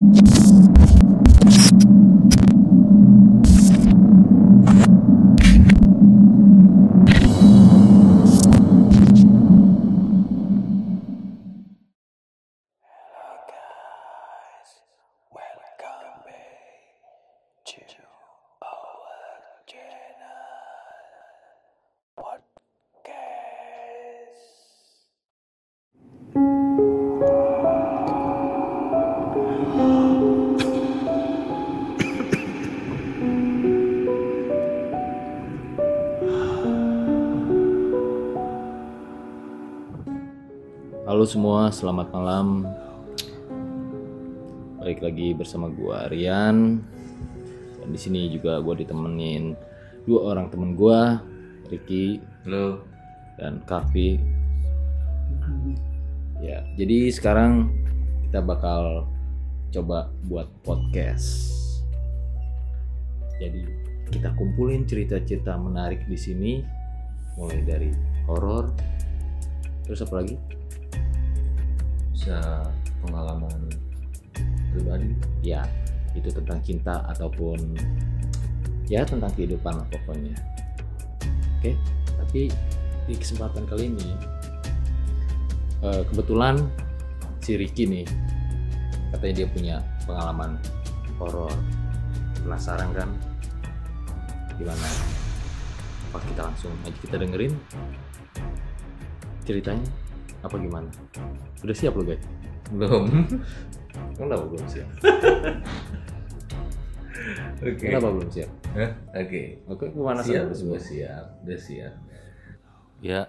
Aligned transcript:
you 0.00 1.05
Halo 41.26 41.42
semua, 41.42 41.74
selamat 41.74 42.14
malam. 42.14 42.46
Balik 44.78 45.02
lagi 45.02 45.34
bersama 45.34 45.66
gua 45.66 46.06
Rian. 46.06 46.78
Dan 47.82 47.88
di 47.90 47.98
sini 47.98 48.30
juga 48.30 48.62
gua 48.62 48.78
ditemenin 48.78 49.58
dua 50.06 50.30
orang 50.30 50.54
temen 50.54 50.78
gua, 50.78 51.18
Ricky 51.66 52.22
Halo. 52.46 52.78
dan 53.42 53.58
Kavi. 53.66 54.22
Ya, 56.38 56.62
jadi 56.78 57.10
sekarang 57.10 57.74
kita 58.30 58.38
bakal 58.46 59.10
coba 59.74 60.06
buat 60.30 60.46
podcast. 60.62 61.42
Jadi 63.42 63.66
kita 64.14 64.30
kumpulin 64.38 64.86
cerita-cerita 64.86 65.58
menarik 65.58 66.06
di 66.06 66.14
sini, 66.14 66.62
mulai 67.34 67.66
dari 67.66 67.90
horor, 68.30 68.70
terus 69.90 70.06
apa 70.06 70.22
lagi? 70.22 70.38
Bisa 72.16 72.64
pengalaman 73.04 73.68
pribadi. 74.72 75.12
ya 75.44 75.60
itu 76.16 76.32
tentang 76.32 76.64
cinta 76.64 77.04
ataupun 77.12 77.76
ya 78.88 79.04
tentang 79.04 79.28
kehidupan 79.36 79.76
lah 79.76 79.84
pokoknya. 79.92 80.32
Oke 81.60 81.76
tapi 82.16 82.48
di 83.04 83.14
kesempatan 83.20 83.68
kali 83.68 83.92
ini 83.92 84.16
eh, 85.84 86.02
kebetulan 86.08 86.56
si 87.44 87.60
Ricky 87.60 87.84
nih 87.84 88.08
katanya 89.12 89.34
dia 89.44 89.48
punya 89.52 89.76
pengalaman 90.08 90.56
horor. 91.20 91.52
Penasaran 92.40 92.96
kan? 92.96 93.12
Gimana? 94.56 94.88
Apa 96.08 96.24
kita 96.32 96.48
langsung 96.48 96.72
aja 96.88 96.96
kita 96.96 97.20
dengerin 97.20 97.52
ceritanya 99.44 99.84
apa 100.42 100.56
gimana 100.58 100.88
udah 101.64 101.76
siap 101.76 101.94
lo 101.96 102.02
guys 102.04 102.22
Belum. 102.66 103.06
kenapa 104.18 104.42
belum 104.42 104.66
siap 104.66 104.88
Oke. 107.56 107.88
kenapa 107.90 108.12
belum 108.12 108.28
siap? 108.30 108.50
Oke. 109.16 109.42
oke 109.66 109.84
ke 109.88 109.98
mana 109.98 110.20
Siap, 110.22 110.52
sana 110.52 110.68
udah 110.68 110.82
siap, 110.82 111.24
udah 111.42 111.58
siap. 111.58 111.94
Ya. 113.02 113.22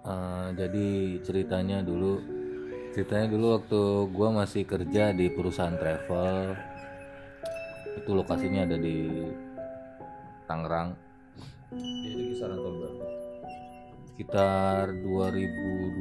Eh, 0.00 0.48
jadi 0.56 0.86
ceritanya 1.20 1.84
dulu 1.84 2.20
ceritanya 2.96 3.26
dulu 3.28 3.46
waktu 3.60 3.80
gua 4.16 4.28
masih 4.32 4.64
kerja 4.64 5.12
di 5.12 5.28
perusahaan 5.28 5.76
travel 5.76 6.56
itu 8.00 8.10
lokasinya 8.16 8.64
ada 8.64 8.76
di 8.80 9.28
Tangerang 10.48 10.96
itu 11.76 12.34
kisaran 12.34 12.58
tahun 12.58 12.74
berapa 12.80 13.04
sekitar 14.20 14.92
2012 15.00 15.96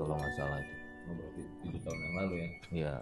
kalau 0.00 0.16
nggak 0.16 0.32
salah 0.32 0.56
itu. 0.64 0.74
Oh, 1.04 1.12
berarti 1.12 1.42
tujuh 1.60 1.80
tahun 1.84 1.98
yang 2.00 2.14
lalu 2.16 2.34
ya? 2.40 2.48
Ya 2.72 2.94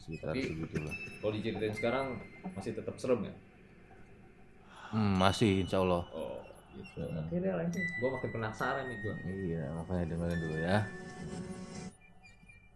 sekitar 0.00 0.32
Tapi- 0.32 0.48
segitulah. 0.48 0.94
kalau 1.20 1.32
diceritain 1.36 1.74
sekarang 1.76 2.06
masih 2.56 2.72
tetap 2.72 2.96
serem 2.96 3.28
ya? 3.28 3.34
Hmm, 4.88 5.20
masih 5.20 5.68
insya 5.68 5.84
Allah. 5.84 6.00
Oh 6.16 6.40
gitu. 6.72 7.04
Oke 7.04 7.36
deh 7.36 7.52
lanjut. 7.52 7.84
Gue 8.00 8.08
makin 8.08 8.30
penasaran 8.32 8.84
nih 8.88 8.96
gue 9.04 9.14
Iya, 9.52 9.64
makanya 9.76 10.04
dengerin 10.16 10.40
dulu 10.40 10.56
ya. 10.64 10.78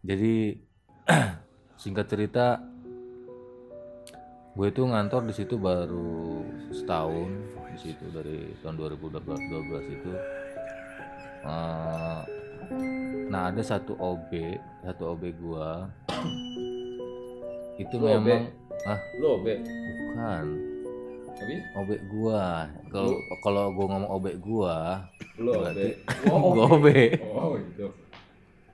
Jadi 0.04 0.34
singkat 1.88 2.06
cerita, 2.12 2.60
gue 4.52 4.66
itu 4.68 4.82
ngantor 4.84 5.24
di 5.24 5.32
situ 5.32 5.56
baru 5.56 6.44
setahun 6.68 7.32
di 7.72 7.78
situ 7.80 8.04
dari 8.12 8.52
tahun 8.60 8.76
2012 8.76 9.24
itu. 9.88 10.12
Eh, 11.40 12.20
nah 13.28 13.42
ada 13.48 13.60
satu 13.60 13.94
OB, 13.94 14.30
satu 14.82 15.12
OB 15.12 15.22
gua 15.36 15.86
itu 17.78 17.94
Lu 17.94 18.06
OB? 18.08 18.26
memang 18.26 18.44
ah 18.84 18.98
lo 19.16 19.30
be 19.40 19.54
bukan 19.58 20.44
tapi 21.32 21.54
OB 21.72 21.90
gua. 22.08 22.66
Kalau 22.90 23.12
kalau 23.40 23.62
gua 23.70 23.86
ngomong 23.88 24.10
OB 24.12 24.26
gua, 24.38 25.06
lo 25.36 25.50
Berarti- 25.62 25.96
oh, 26.26 26.50
gua 26.56 26.64
OB. 26.72 26.86
oh 27.22 27.54
gitu 27.56 27.86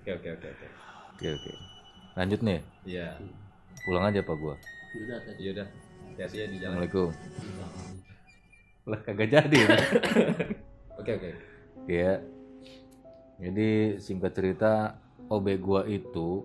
oke 0.01 0.11
oke 0.15 0.29
oke 0.33 0.49
oke 0.49 0.67
Oke 1.15 1.29
oke. 1.31 1.53
Lanjut 2.15 2.41
nih. 2.41 2.61
iya 2.85 3.15
Pulang 3.83 4.09
aja 4.09 4.19
pak 4.19 4.35
gua. 4.35 4.55
iya 5.37 5.51
udah 5.53 5.67
hati 6.17 6.37
ya 6.37 6.47
di 6.47 6.57
jalan 6.57 6.79
Assalamualaikum. 6.81 7.09
Lah 8.85 9.01
kagak 9.03 9.29
jadi. 9.29 9.61
oke 11.01 11.11
oke 11.13 11.31
ya. 11.87 12.17
Jadi 13.45 14.01
singkat 14.01 14.33
cerita 14.33 14.97
OB 15.29 15.47
gua 15.61 15.85
itu 15.85 16.41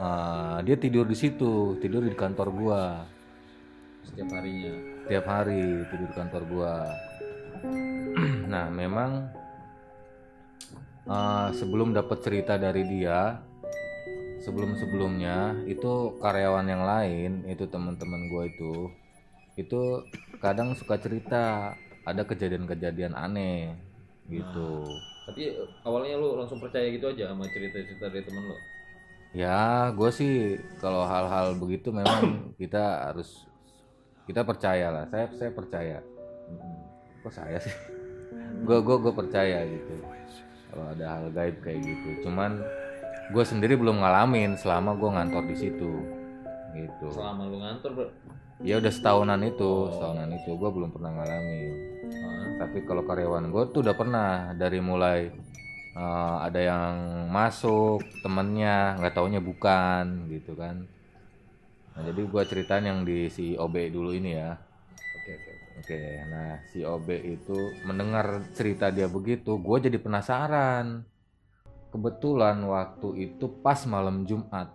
eh, 0.00 0.58
dia 0.64 0.76
tidur 0.80 1.04
di 1.04 1.12
situ, 1.12 1.76
tidur 1.84 2.00
di 2.08 2.16
kantor 2.16 2.48
gua. 2.48 2.82
setiap 4.00 4.32
harinya 4.32 4.72
Tiap 5.12 5.24
hari 5.28 5.84
tidur 5.92 6.08
di 6.08 6.16
kantor 6.16 6.42
gua. 6.48 6.74
nah, 8.52 8.72
memang 8.72 9.28
eh, 11.04 11.48
sebelum 11.52 11.92
dapat 11.92 12.24
cerita 12.24 12.56
dari 12.56 12.88
dia 12.88 13.44
sebelum-sebelumnya 14.40 15.68
itu 15.68 16.16
karyawan 16.16 16.64
yang 16.64 16.80
lain 16.88 17.44
itu 17.44 17.68
teman-teman 17.68 18.32
gua 18.32 18.48
itu 18.48 18.88
itu 19.60 20.00
kadang 20.40 20.72
suka 20.72 20.96
cerita 20.96 21.76
ada 22.08 22.24
kejadian-kejadian 22.24 23.12
aneh 23.12 23.76
gitu 24.32 24.88
tapi 25.28 25.52
eh, 25.52 25.68
awalnya 25.84 26.16
lu 26.16 26.38
langsung 26.38 26.62
percaya 26.62 26.88
gitu 26.88 27.10
aja 27.10 27.32
sama 27.32 27.44
cerita-cerita 27.48 28.08
dari 28.08 28.24
temen 28.24 28.44
lo 28.48 28.56
ya 29.30 29.90
gue 29.94 30.10
sih 30.10 30.58
kalau 30.82 31.06
hal-hal 31.06 31.54
begitu 31.58 31.94
memang 31.94 32.40
kita 32.60 33.10
harus 33.10 33.50
kita 34.30 34.46
percaya 34.46 34.94
lah. 34.94 35.04
Saya 35.10 35.26
saya 35.34 35.50
percaya. 35.50 35.98
Kok 37.26 37.34
saya 37.34 37.58
sih? 37.58 37.74
Gue 38.62 38.78
gue 38.78 38.96
gue 39.02 39.10
percaya 39.10 39.66
gitu. 39.66 39.94
Kalau 40.70 40.86
ada 40.86 41.04
hal 41.18 41.34
gaib 41.34 41.58
kayak 41.66 41.82
gitu. 41.82 42.30
Cuman 42.30 42.62
gue 43.34 43.42
sendiri 43.42 43.74
belum 43.74 43.98
ngalamin 43.98 44.54
selama 44.54 44.94
gue 44.94 45.10
ngantor 45.10 45.44
di 45.50 45.56
situ. 45.58 45.90
Gitu. 46.78 47.10
Selama 47.10 47.50
lu 47.50 47.58
ngantor 47.58 47.90
bro? 47.90 48.06
Ya 48.62 48.78
udah 48.78 48.92
setahunan 48.94 49.42
itu 49.42 49.90
setahunan 49.98 50.30
itu. 50.30 50.50
Gue 50.54 50.70
belum 50.78 50.94
pernah 50.94 51.10
ngalamin 51.10 51.74
Tapi 52.60 52.84
kalau 52.84 53.02
karyawan 53.08 53.48
gue 53.48 53.62
tuh 53.72 53.80
udah 53.80 53.96
pernah 53.96 54.30
dari 54.52 54.78
mulai 54.84 55.32
eh, 55.96 56.36
ada 56.44 56.60
yang 56.60 56.94
masuk 57.32 58.04
temennya 58.20 59.00
nggak 59.00 59.14
taunya 59.16 59.40
bukan 59.40 60.28
gitu 60.28 60.52
kan. 60.54 60.84
Nah, 61.96 62.02
jadi 62.06 62.20
gue 62.22 62.42
ceritain 62.46 62.86
yang 62.86 63.02
di 63.02 63.32
si 63.32 63.56
OB 63.56 63.74
dulu 63.90 64.12
ini 64.12 64.36
ya. 64.36 64.54
Oke 65.20 65.32
oke 65.36 65.52
oke. 65.80 65.98
nah 66.28 66.60
si 66.68 66.84
OB 66.84 67.08
itu 67.24 67.58
mendengar 67.88 68.44
cerita 68.52 68.92
dia 68.92 69.08
begitu 69.08 69.56
gue 69.56 69.76
jadi 69.80 69.96
penasaran. 69.96 71.04
Kebetulan 71.90 72.62
waktu 72.70 73.08
itu 73.18 73.50
pas 73.64 73.82
malam 73.88 74.22
Jumat. 74.22 74.70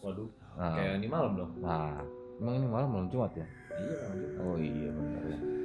Waduh 0.00 0.30
nah, 0.56 0.74
kayak 0.78 1.02
ini 1.02 1.08
malam 1.10 1.32
dong. 1.36 1.52
Nah 1.60 2.00
emang 2.40 2.54
ini 2.56 2.66
malam 2.70 2.88
malam 2.88 3.08
Jumat 3.12 3.34
ya? 3.36 3.46
Iya 3.74 3.96
lanjut 4.06 4.30
oh 4.38 4.56
iya 4.56 4.90
benar 4.94 5.22
ya 5.26 5.63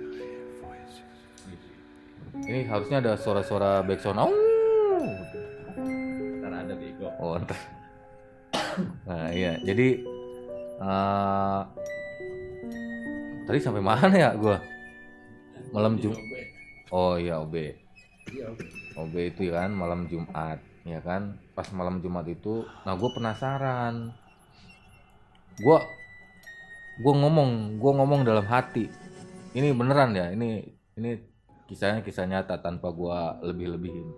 ini 2.46 2.66
harusnya 2.68 3.02
ada 3.02 3.14
suara-suara 3.18 3.82
backsound 3.86 4.20
oh 4.20 4.32
ntar 6.40 6.52
ada 6.54 6.74
bego 6.76 7.08
Oh, 7.20 7.36
ntar. 7.40 7.58
Nah, 9.04 9.28
iya. 9.36 9.60
Jadi 9.60 10.04
eh 10.80 11.62
tadi 13.44 13.60
sampai 13.60 13.84
mana 13.84 14.08
ya 14.14 14.32
gua? 14.40 14.56
Malam 15.76 16.00
Jum. 16.00 16.16
Oh 16.90 17.20
iya, 17.20 17.38
OB. 17.44 17.54
iya 18.30 18.48
OB 18.98 19.14
itu 19.16 19.50
kan 19.54 19.72
malam 19.74 20.06
Jumat. 20.10 20.60
ya 20.88 20.98
kan 21.06 21.38
pas 21.54 21.70
malam 21.76 22.02
Jumat 22.02 22.26
itu 22.26 22.66
nah 22.88 22.96
gue 22.98 23.10
penasaran 23.14 24.10
gue 25.60 25.78
gue 27.04 27.14
ngomong 27.14 27.78
gue 27.78 27.92
ngomong 27.94 28.26
dalam 28.26 28.48
hati 28.48 28.90
ini 29.54 29.70
beneran 29.76 30.16
ya 30.18 30.34
ini 30.34 30.66
ini 30.98 31.20
kisahnya 31.70 32.02
kisah 32.02 32.26
nyata 32.26 32.58
tanpa 32.58 32.90
gue 32.90 33.46
lebih 33.46 33.78
lebihin 33.78 34.10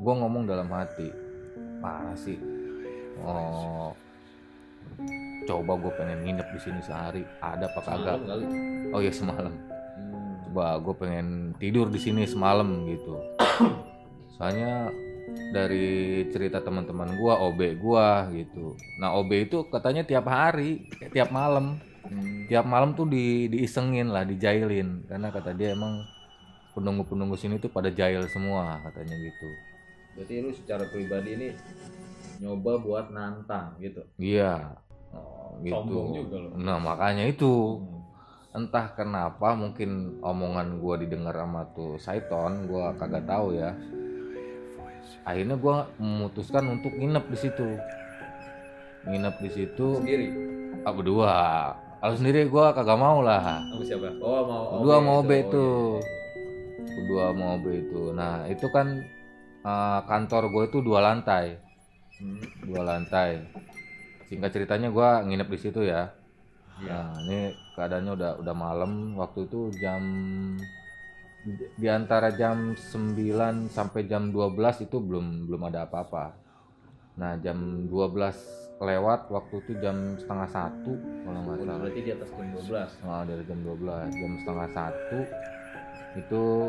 gue 0.00 0.14
ngomong 0.16 0.48
dalam 0.48 0.68
hati. 0.72 1.12
Parah 1.78 2.16
sih. 2.16 2.40
Oh. 3.20 3.92
Coba 5.44 5.76
gue 5.76 5.92
pengen 5.92 6.24
nginep 6.24 6.48
di 6.56 6.60
sini 6.60 6.80
sehari. 6.80 7.22
Ada 7.44 7.68
apa 7.68 7.80
kagak? 7.84 8.18
oh 8.90 9.00
ya 9.00 9.12
semalam. 9.12 9.52
Hmm. 9.52 10.50
coba 10.50 10.82
gue 10.82 10.94
pengen 10.98 11.54
tidur 11.60 11.92
di 11.92 12.00
sini 12.00 12.24
semalam 12.24 12.88
gitu. 12.88 13.20
Soalnya 14.40 14.88
dari 15.54 16.26
cerita 16.34 16.58
teman-teman 16.58 17.14
gua 17.14 17.38
OB 17.38 17.78
gua 17.78 18.26
gitu. 18.34 18.74
Nah 18.98 19.14
OB 19.14 19.30
itu 19.46 19.62
katanya 19.70 20.02
tiap 20.02 20.26
hari 20.26 20.90
eh, 20.98 21.12
tiap 21.12 21.30
malam. 21.30 21.78
Hmm. 22.00 22.48
tiap 22.50 22.66
malam 22.66 22.96
tuh 22.98 23.06
di 23.06 23.46
diisengin 23.46 24.10
lah 24.10 24.26
dijailin. 24.26 25.06
Karena 25.06 25.30
kata 25.30 25.54
dia 25.54 25.76
emang 25.76 26.02
penunggu-penunggu 26.72 27.34
sini 27.34 27.56
tuh 27.56 27.68
pada 27.68 27.88
jail 27.88 28.22
semua 28.26 28.78
katanya 28.82 29.16
gitu 29.16 29.48
Berarti 30.10 30.34
lu 30.38 30.50
secara 30.50 30.84
pribadi 30.86 31.30
ini 31.32 31.48
nyoba 32.38 32.78
buat 32.78 33.06
nantang 33.08 33.76
gitu. 33.78 34.02
iya 34.16 34.74
Oh, 35.10 35.58
gitu 35.60 35.74
Sombong 35.76 36.08
juga 36.14 36.36
lu. 36.38 36.48
nah 36.56 36.78
makanya 36.78 37.26
itu 37.26 37.78
Hmm. 37.78 37.98
entah 38.60 38.90
kenapa 38.90 39.52
mungkin 39.52 39.90
omongan 40.20 40.78
gua 40.78 40.94
didengar 40.96 41.34
sama 41.34 41.62
tuh 41.68 41.94
Saiton 41.96 42.66
gua 42.66 42.94
kagak 42.94 43.22
tahu 43.24 43.54
ya 43.54 43.74
akhirnya 45.22 45.54
gua 45.54 45.86
memutuskan 45.96 46.64
untuk 46.70 46.90
nginep 46.90 47.24
di 47.24 47.38
situ 47.38 47.68
nginep 49.04 49.34
di 49.38 49.50
situ 49.50 49.86
Sendiri. 49.96 50.26
ah, 50.80 50.92
berdua 50.92 51.32
kalau 51.98 52.14
sendiri 52.14 52.46
gua 52.46 52.70
kagak 52.70 52.96
mau 52.96 53.20
lah 53.20 53.60
Sama 53.66 53.82
siapa? 53.82 54.08
Oh, 54.16 54.40
mau 54.42 54.62
berdua 54.78 54.96
mau 55.00 55.16
itu. 55.16 55.20
OB 55.20 55.30
itu 55.32 55.66
Oh, 55.66 55.98
berdua 55.98 56.19
mau 57.32 57.54
OB 57.56 57.66
itu 57.70 58.02
nah 58.10 58.46
itu 58.46 58.66
kan 58.68 58.98
eh, 59.60 60.00
kantor 60.04 60.42
gue 60.50 60.64
itu 60.66 60.78
dua 60.80 61.00
lantai. 61.02 61.56
Hmm. 62.20 62.36
dua 62.68 62.84
lantai 62.84 63.40
singkat 64.28 64.52
ceritanya 64.52 64.92
gua 64.92 65.24
nginep 65.24 65.48
di 65.48 65.58
situ 65.58 65.80
ya 65.82 66.12
Iya. 66.80 66.96
Nah, 66.96 67.12
ini 67.28 67.38
keadaannya 67.76 68.12
udah 68.16 68.32
udah 68.40 68.54
malam. 68.56 69.12
Waktu 69.12 69.44
itu 69.44 69.68
jam 69.76 70.00
di- 71.76 71.92
antara 71.92 72.32
jam 72.32 72.72
9 72.72 73.68
sampai 73.68 74.08
jam 74.08 74.32
12 74.32 74.80
itu 74.80 74.96
belum 74.96 75.44
belum 75.44 75.68
ada 75.68 75.84
apa-apa. 75.84 76.32
Nah, 77.16 77.36
jam 77.36 77.56
12 77.84 78.32
lewat 78.80 79.28
waktu 79.28 79.60
itu 79.60 79.72
jam 79.76 80.16
setengah 80.16 80.48
satu 80.48 80.92
kalau 81.20 81.40
nggak 81.44 81.52
Oh, 81.52 81.64
salah. 81.68 81.78
berarti 81.84 82.00
di 82.00 82.10
atas 82.16 82.30
jam 82.32 82.48
12. 82.48 82.90
Nah, 83.04 83.22
dari 83.28 83.42
jam 83.44 83.58
12 83.60 84.08
jam 84.10 84.32
setengah 84.40 84.68
satu 84.72 85.18
itu 86.18 86.66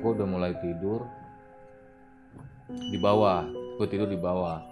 gue 0.00 0.10
udah 0.16 0.28
mulai 0.28 0.54
tidur 0.62 1.04
di 2.70 2.98
bawah. 3.02 3.44
Gue 3.78 3.86
tidur 3.90 4.06
di 4.06 4.18
bawah. 4.18 4.62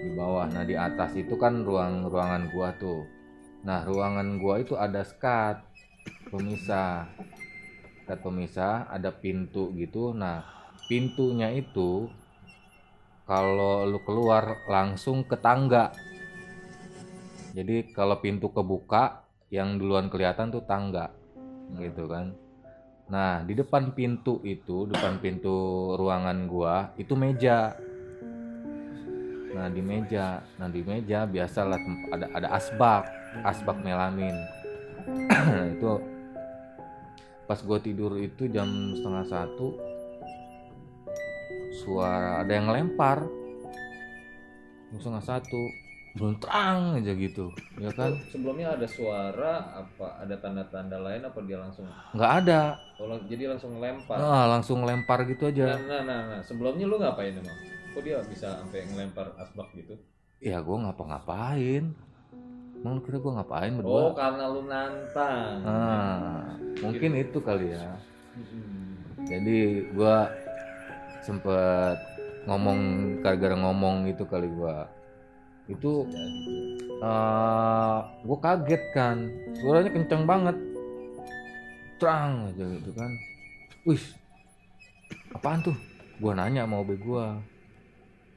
Di 0.00 0.10
bawah. 0.16 0.48
Nah 0.48 0.64
di 0.64 0.76
atas 0.76 1.12
itu 1.16 1.36
kan 1.36 1.60
ruang 1.60 2.08
ruangan 2.08 2.48
gua 2.52 2.72
tuh. 2.80 3.04
Nah 3.68 3.84
ruangan 3.84 4.40
gua 4.40 4.60
itu 4.60 4.72
ada 4.72 5.04
skat 5.04 5.60
pemisah. 6.32 7.04
Skat 8.04 8.18
pemisah 8.24 8.88
ada 8.88 9.12
pintu 9.12 9.68
gitu. 9.76 10.16
Nah 10.16 10.40
pintunya 10.88 11.52
itu 11.52 12.08
kalau 13.28 13.84
lu 13.84 14.00
keluar 14.02 14.64
langsung 14.66 15.22
ke 15.28 15.36
tangga. 15.36 15.92
Jadi 17.52 17.92
kalau 17.92 18.24
pintu 18.24 18.48
kebuka 18.48 19.28
yang 19.52 19.76
duluan 19.76 20.08
kelihatan 20.08 20.48
tuh 20.48 20.64
tangga 20.64 21.19
gitu 21.78 22.10
kan. 22.10 22.34
Nah 23.10 23.42
di 23.42 23.58
depan 23.58 23.94
pintu 23.94 24.38
itu 24.46 24.86
depan 24.86 25.18
pintu 25.22 25.92
ruangan 25.94 26.46
gua 26.50 26.94
itu 26.98 27.14
meja. 27.14 27.74
Nah 29.54 29.66
di 29.70 29.82
meja. 29.82 30.42
Nah 30.58 30.68
di 30.70 30.80
meja 30.82 31.26
biasalah 31.26 31.78
ada 32.14 32.26
ada 32.34 32.48
asbak 32.54 33.06
asbak 33.46 33.78
melamin. 33.82 34.34
Itu 35.74 35.98
pas 37.50 37.58
gua 37.66 37.82
tidur 37.82 38.14
itu 38.22 38.46
jam 38.46 38.94
setengah 38.94 39.26
satu 39.26 39.74
suara 41.82 42.46
ada 42.46 42.52
yang 42.54 42.70
lempar 42.70 43.26
setengah 44.94 45.24
satu 45.24 45.62
terang 46.12 46.98
aja 46.98 47.12
gitu 47.14 47.54
ya 47.78 47.90
kan 47.94 48.12
sebelumnya 48.26 48.74
ada 48.74 48.84
suara 48.84 49.54
apa 49.72 50.18
ada 50.18 50.34
tanda-tanda 50.36 50.98
lain 50.98 51.22
apa 51.22 51.38
dia 51.40 51.56
langsung 51.56 51.86
nggak 52.12 52.32
ada 52.44 52.76
oh, 52.98 53.06
lang- 53.06 53.24
jadi 53.24 53.48
langsung 53.48 53.78
lempar. 53.78 54.18
nah, 54.18 54.44
langsung 54.46 54.82
lempar 54.82 55.22
gitu 55.24 55.46
Nah, 55.46 55.52
aja 55.54 55.66
nah, 55.80 56.02
nah, 56.02 56.20
nah, 56.28 56.40
sebelumnya 56.42 56.84
lu 56.84 56.98
ngapain 56.98 57.32
emang? 57.32 57.56
Kok 57.90 58.02
dia 58.02 58.18
bisa 58.22 58.54
sampai 58.56 58.86
ngelempar 58.86 59.34
asbak 59.36 59.70
gitu? 59.74 59.94
ya 60.38 60.58
gua 60.60 60.88
ngapa-ngapain 60.88 61.84
emang 62.76 62.92
lu 62.96 63.00
kira 63.00 63.18
gua 63.18 63.32
ngapain 63.38 63.70
Oh, 63.70 63.78
berdua 63.78 64.04
karena 64.12 64.44
lu 64.46 64.62
nantang. 64.64 65.56
nah 65.62 66.42
mungkin 66.80 67.10
itu 67.14 67.38
kali 67.38 67.70
ya 67.70 67.96
Mm-mm. 68.34 69.26
jadi 69.26 69.58
gua 69.92 70.32
sempet 71.20 71.96
ngomong 72.44 72.78
gara-gara 73.20 73.54
ngomong 73.54 74.08
itu 74.08 74.24
kali 74.24 74.48
gua 74.48 74.88
itu 75.70 75.92
Jadi, 76.04 77.00
eh 77.00 77.98
gue 78.26 78.38
kaget 78.38 78.82
kan 78.92 79.16
suaranya 79.56 79.90
kenceng 79.94 80.24
banget 80.28 80.56
terang 82.00 82.48
aja 82.48 82.64
gitu 82.64 82.90
kan 82.96 83.10
wih 83.84 84.02
apaan 85.32 85.60
tuh 85.60 85.76
gua 86.20 86.32
nanya 86.36 86.64
sama 86.68 86.80
OB 86.80 86.90
gua 87.00 87.40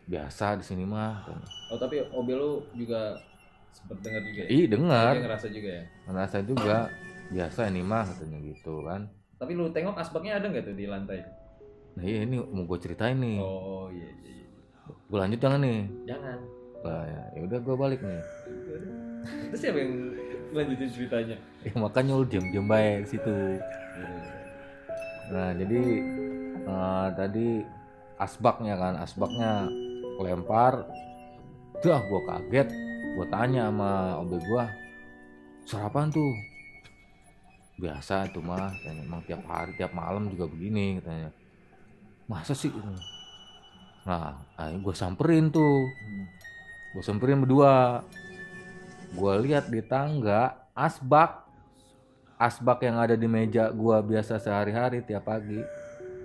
biasa 0.04 0.60
di 0.60 0.64
sini 0.68 0.84
mah 0.84 1.24
katanya. 1.24 1.48
Oh, 1.72 1.78
tapi 1.80 1.96
OB 2.04 2.28
lu 2.32 2.52
juga 2.76 3.24
sempet 3.72 3.98
dengar 4.04 4.22
juga 4.24 4.42
ya? 4.46 4.50
ih 4.52 4.66
dengar 4.68 5.14
ngerasa 5.16 5.48
juga 5.50 5.70
ya? 5.80 5.84
ngerasa 6.06 6.38
juga 6.44 6.76
biasa 7.32 7.62
ini 7.72 7.82
mah 7.82 8.04
katanya 8.08 8.40
gitu 8.44 8.84
kan 8.84 9.08
Tapi 9.40 9.52
lu 9.58 9.68
tengok 9.72 9.96
asbaknya 9.98 10.40
ada 10.40 10.48
nggak 10.48 10.64
tuh 10.70 10.76
di 10.76 10.86
lantai? 10.88 11.20
nah 11.94 12.04
iya 12.04 12.24
ini 12.24 12.40
mau 12.40 12.64
gue 12.68 12.80
ceritain 12.80 13.16
nih 13.16 13.38
Oh, 13.40 13.88
iya, 13.92 14.08
iya, 14.24 14.34
iya. 14.44 14.48
gue 15.08 15.18
lanjut 15.18 15.40
jangan 15.40 15.60
nih 15.64 15.80
Jangan. 16.04 16.40
Lah 16.84 17.04
ya 17.08 17.24
ya 17.36 17.42
udah 17.48 17.60
gue 17.64 17.76
balik 17.80 18.00
nih 18.04 18.22
Itu 19.48 19.56
siapa 19.56 19.80
yang 19.80 19.94
lanjutin 20.52 20.90
ceritanya? 20.92 21.38
ya 21.64 21.74
makanya 21.80 22.12
lu 22.20 22.26
diam 22.28 22.44
diam 22.52 22.68
baik 22.68 23.08
situ 23.08 23.32
Nah, 25.34 25.50
jadi 25.56 25.82
eh, 26.68 27.08
tadi 27.16 27.48
asbaknya 28.20 28.76
kan, 28.78 28.94
asbaknya 29.00 29.66
lempar. 30.20 30.84
Dah 31.82 32.00
gua 32.08 32.22
kaget. 32.28 32.70
Gua 33.18 33.26
tanya 33.28 33.70
sama 33.70 34.20
OB 34.24 34.32
gua, 34.48 34.68
"Suara 35.68 35.88
apaan 35.90 36.12
tuh?" 36.14 36.32
Biasa 37.82 38.30
tuh 38.32 38.44
mah, 38.46 38.70
katanya, 38.70 39.02
emang 39.04 39.22
tiap 39.26 39.42
hari, 39.50 39.74
tiap 39.76 39.92
malam 39.98 40.30
juga 40.30 40.46
begini 40.48 41.02
katanya. 41.02 41.30
Masa 42.30 42.54
sih? 42.56 42.72
Nah, 44.06 44.38
gua 44.80 44.94
samperin 44.96 45.50
tuh. 45.50 45.90
Gua 46.94 47.02
samperin 47.02 47.42
berdua. 47.42 48.06
Gua 49.18 49.34
lihat 49.42 49.68
di 49.74 49.82
tangga 49.82 50.70
asbak. 50.78 51.42
Asbak 52.38 52.86
yang 52.86 53.02
ada 53.02 53.18
di 53.18 53.26
meja 53.26 53.74
gua 53.74 54.06
biasa 54.06 54.38
sehari-hari 54.38 55.02
tiap 55.02 55.26
pagi. 55.26 55.58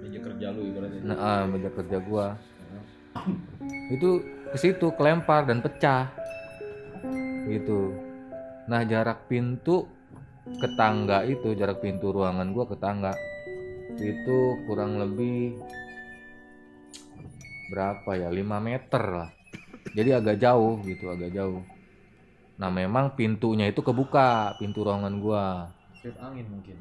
Meja 0.05 0.19
kerja 0.21 0.47
lu 0.53 0.61
ibaratnya. 0.69 1.01
nah 1.05 1.17
ah, 1.17 1.43
meja 1.49 1.73
kerja 1.73 1.99
gua. 2.05 2.37
Itu 3.89 4.21
ke 4.53 4.57
situ 4.61 4.93
kelempar 4.93 5.49
dan 5.49 5.65
pecah. 5.65 6.13
Gitu. 7.49 7.97
Nah 8.69 8.85
jarak 8.85 9.25
pintu 9.25 9.89
ke 10.45 10.69
tangga 10.77 11.25
itu 11.25 11.57
jarak 11.57 11.81
pintu 11.81 12.13
ruangan 12.13 12.53
gua 12.53 12.69
ke 12.69 12.77
tangga 12.77 13.13
itu 13.97 14.39
kurang 14.69 15.01
lebih 15.01 15.57
berapa 17.73 18.11
ya? 18.17 18.29
5 18.33 18.45
meter 18.61 19.03
lah 19.05 19.31
jadi 19.95 20.21
agak 20.21 20.37
jauh 20.41 20.83
gitu 20.89 21.09
agak 21.09 21.31
jauh 21.33 21.63
nah 22.59 22.69
memang 22.73 23.15
pintunya 23.15 23.71
itu 23.71 23.81
kebuka 23.85 24.59
pintu 24.59 24.83
ruangan 24.83 25.15
gua 25.23 25.47
Tiup 25.99 26.15
angin 26.23 26.47
mungkin. 26.47 26.79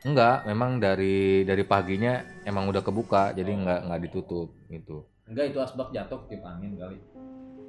Enggak, 0.00 0.46
memang 0.48 0.80
dari 0.80 1.42
dari 1.44 1.66
paginya 1.66 2.22
emang 2.46 2.70
udah 2.70 2.80
kebuka, 2.80 3.34
jadi 3.34 3.52
enggak 3.52 3.80
enggak 3.84 4.00
ditutup 4.06 4.48
gitu. 4.70 5.04
Enggak 5.28 5.52
itu 5.52 5.58
asbak 5.60 5.90
jatuh 5.90 6.24
tiup 6.30 6.46
angin 6.46 6.78
kali. 6.78 6.98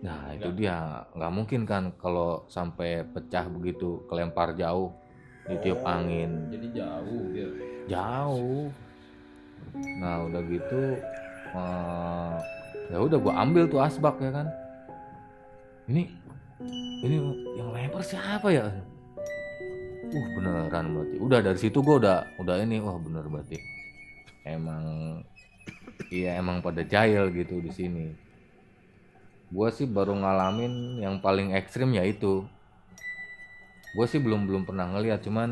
Nah 0.05 0.31
itu 0.37 0.49
dia 0.55 1.05
nggak 1.11 1.33
mungkin 1.33 1.61
kan 1.65 1.83
kalau 1.97 2.45
sampai 2.47 3.03
pecah 3.09 3.45
begitu 3.51 4.05
kelempar 4.07 4.53
jauh 4.55 4.93
ditiup 5.49 5.81
Oh, 5.81 5.91
angin 5.91 6.53
Jadi 6.53 6.67
jauh 6.77 7.23
dia. 7.33 7.47
jauh. 7.89 8.69
Nah 9.99 10.25
udah 10.29 10.41
gitu 10.45 10.81
eh, 11.51 12.37
ya 12.91 12.99
udah 12.99 13.17
gue 13.17 13.33
ambil 13.33 13.63
tuh 13.71 13.79
asbak 13.79 14.19
ya 14.19 14.35
kan? 14.35 14.47
Ini 15.87 16.03
ini 17.01 17.15
yang 17.55 17.71
lempar 17.71 18.03
siapa 18.03 18.51
ya? 18.51 18.67
Uh 20.11 20.25
beneran 20.35 20.91
berarti. 20.91 21.15
Udah 21.23 21.39
dari 21.39 21.55
situ 21.55 21.79
gue 21.79 21.95
udah 22.03 22.27
udah 22.43 22.59
ini 22.59 22.83
wah 22.83 22.99
bener 22.99 23.23
berarti. 23.31 23.55
Emang 24.43 24.83
iya 26.11 26.35
emang 26.35 26.59
pada 26.59 26.83
jahil 26.83 27.31
gitu 27.31 27.63
di 27.63 27.71
sini. 27.71 28.11
Gue 29.47 29.71
sih 29.71 29.87
baru 29.87 30.11
ngalamin 30.11 30.99
yang 30.99 31.23
paling 31.23 31.55
ekstrim 31.55 31.95
ya 31.95 32.03
itu 32.03 32.43
gue 33.91 34.07
sih 34.07 34.23
belum 34.23 34.47
belum 34.47 34.63
pernah 34.63 34.87
ngeliat 34.87 35.19
cuman 35.27 35.51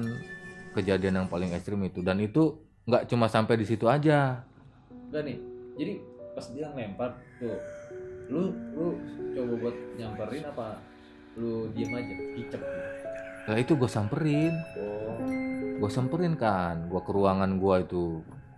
kejadian 0.76 1.24
yang 1.24 1.28
paling 1.32 1.56
ekstrim 1.56 1.80
itu. 1.88 2.04
Dan 2.04 2.20
itu 2.20 2.60
nggak 2.84 3.08
cuma 3.08 3.32
sampai 3.32 3.56
di 3.56 3.64
situ 3.64 3.88
aja. 3.88 4.44
Enggak 5.08 5.24
nih 5.24 5.38
jadi 5.80 5.94
pas 6.36 6.46
dia 6.52 6.68
ngelempar 6.72 7.29
tuh 7.40 7.58
lu 8.30 8.54
lu 8.78 8.88
coba 9.34 9.54
buat 9.58 9.76
nyamperin 9.98 10.44
apa 10.46 10.68
lu 11.40 11.72
diem 11.74 11.90
aja 11.96 12.14
kicep? 12.36 12.62
Lah 13.50 13.58
itu 13.58 13.74
gue 13.74 13.90
samperin. 13.90 14.54
Oh. 14.78 15.18
Gue 15.80 15.90
samperin 15.90 16.36
kan 16.36 16.86
gue 16.86 17.02
ke 17.02 17.12
ruangan 17.16 17.58
gue 17.58 17.76
itu. 17.82 18.06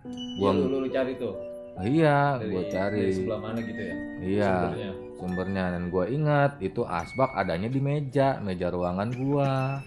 Iya, 0.04 0.36
Gua- 0.42 0.52
lu, 0.52 0.64
lu, 0.68 0.78
lu 0.84 0.88
cari 0.90 1.12
tuh. 1.16 1.34
Iya 1.80 2.36
dari, 2.36 2.52
gue 2.52 2.62
cari. 2.68 3.00
dari 3.00 3.14
sebelah 3.16 3.40
mana 3.40 3.58
gitu 3.64 3.80
ya? 3.80 3.94
Iya 4.20 4.52
sumbernya. 4.52 4.90
sumbernya. 5.16 5.64
Dan 5.72 5.82
gue 5.88 6.04
ingat 6.12 6.52
itu 6.60 6.82
asbak 6.84 7.30
adanya 7.32 7.68
di 7.72 7.80
meja 7.80 8.36
meja 8.44 8.68
ruangan 8.68 9.08
gua. 9.16 9.80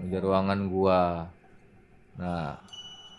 Meja 0.00 0.18
ruangan 0.22 0.60
gua. 0.72 1.28
Nah 2.16 2.56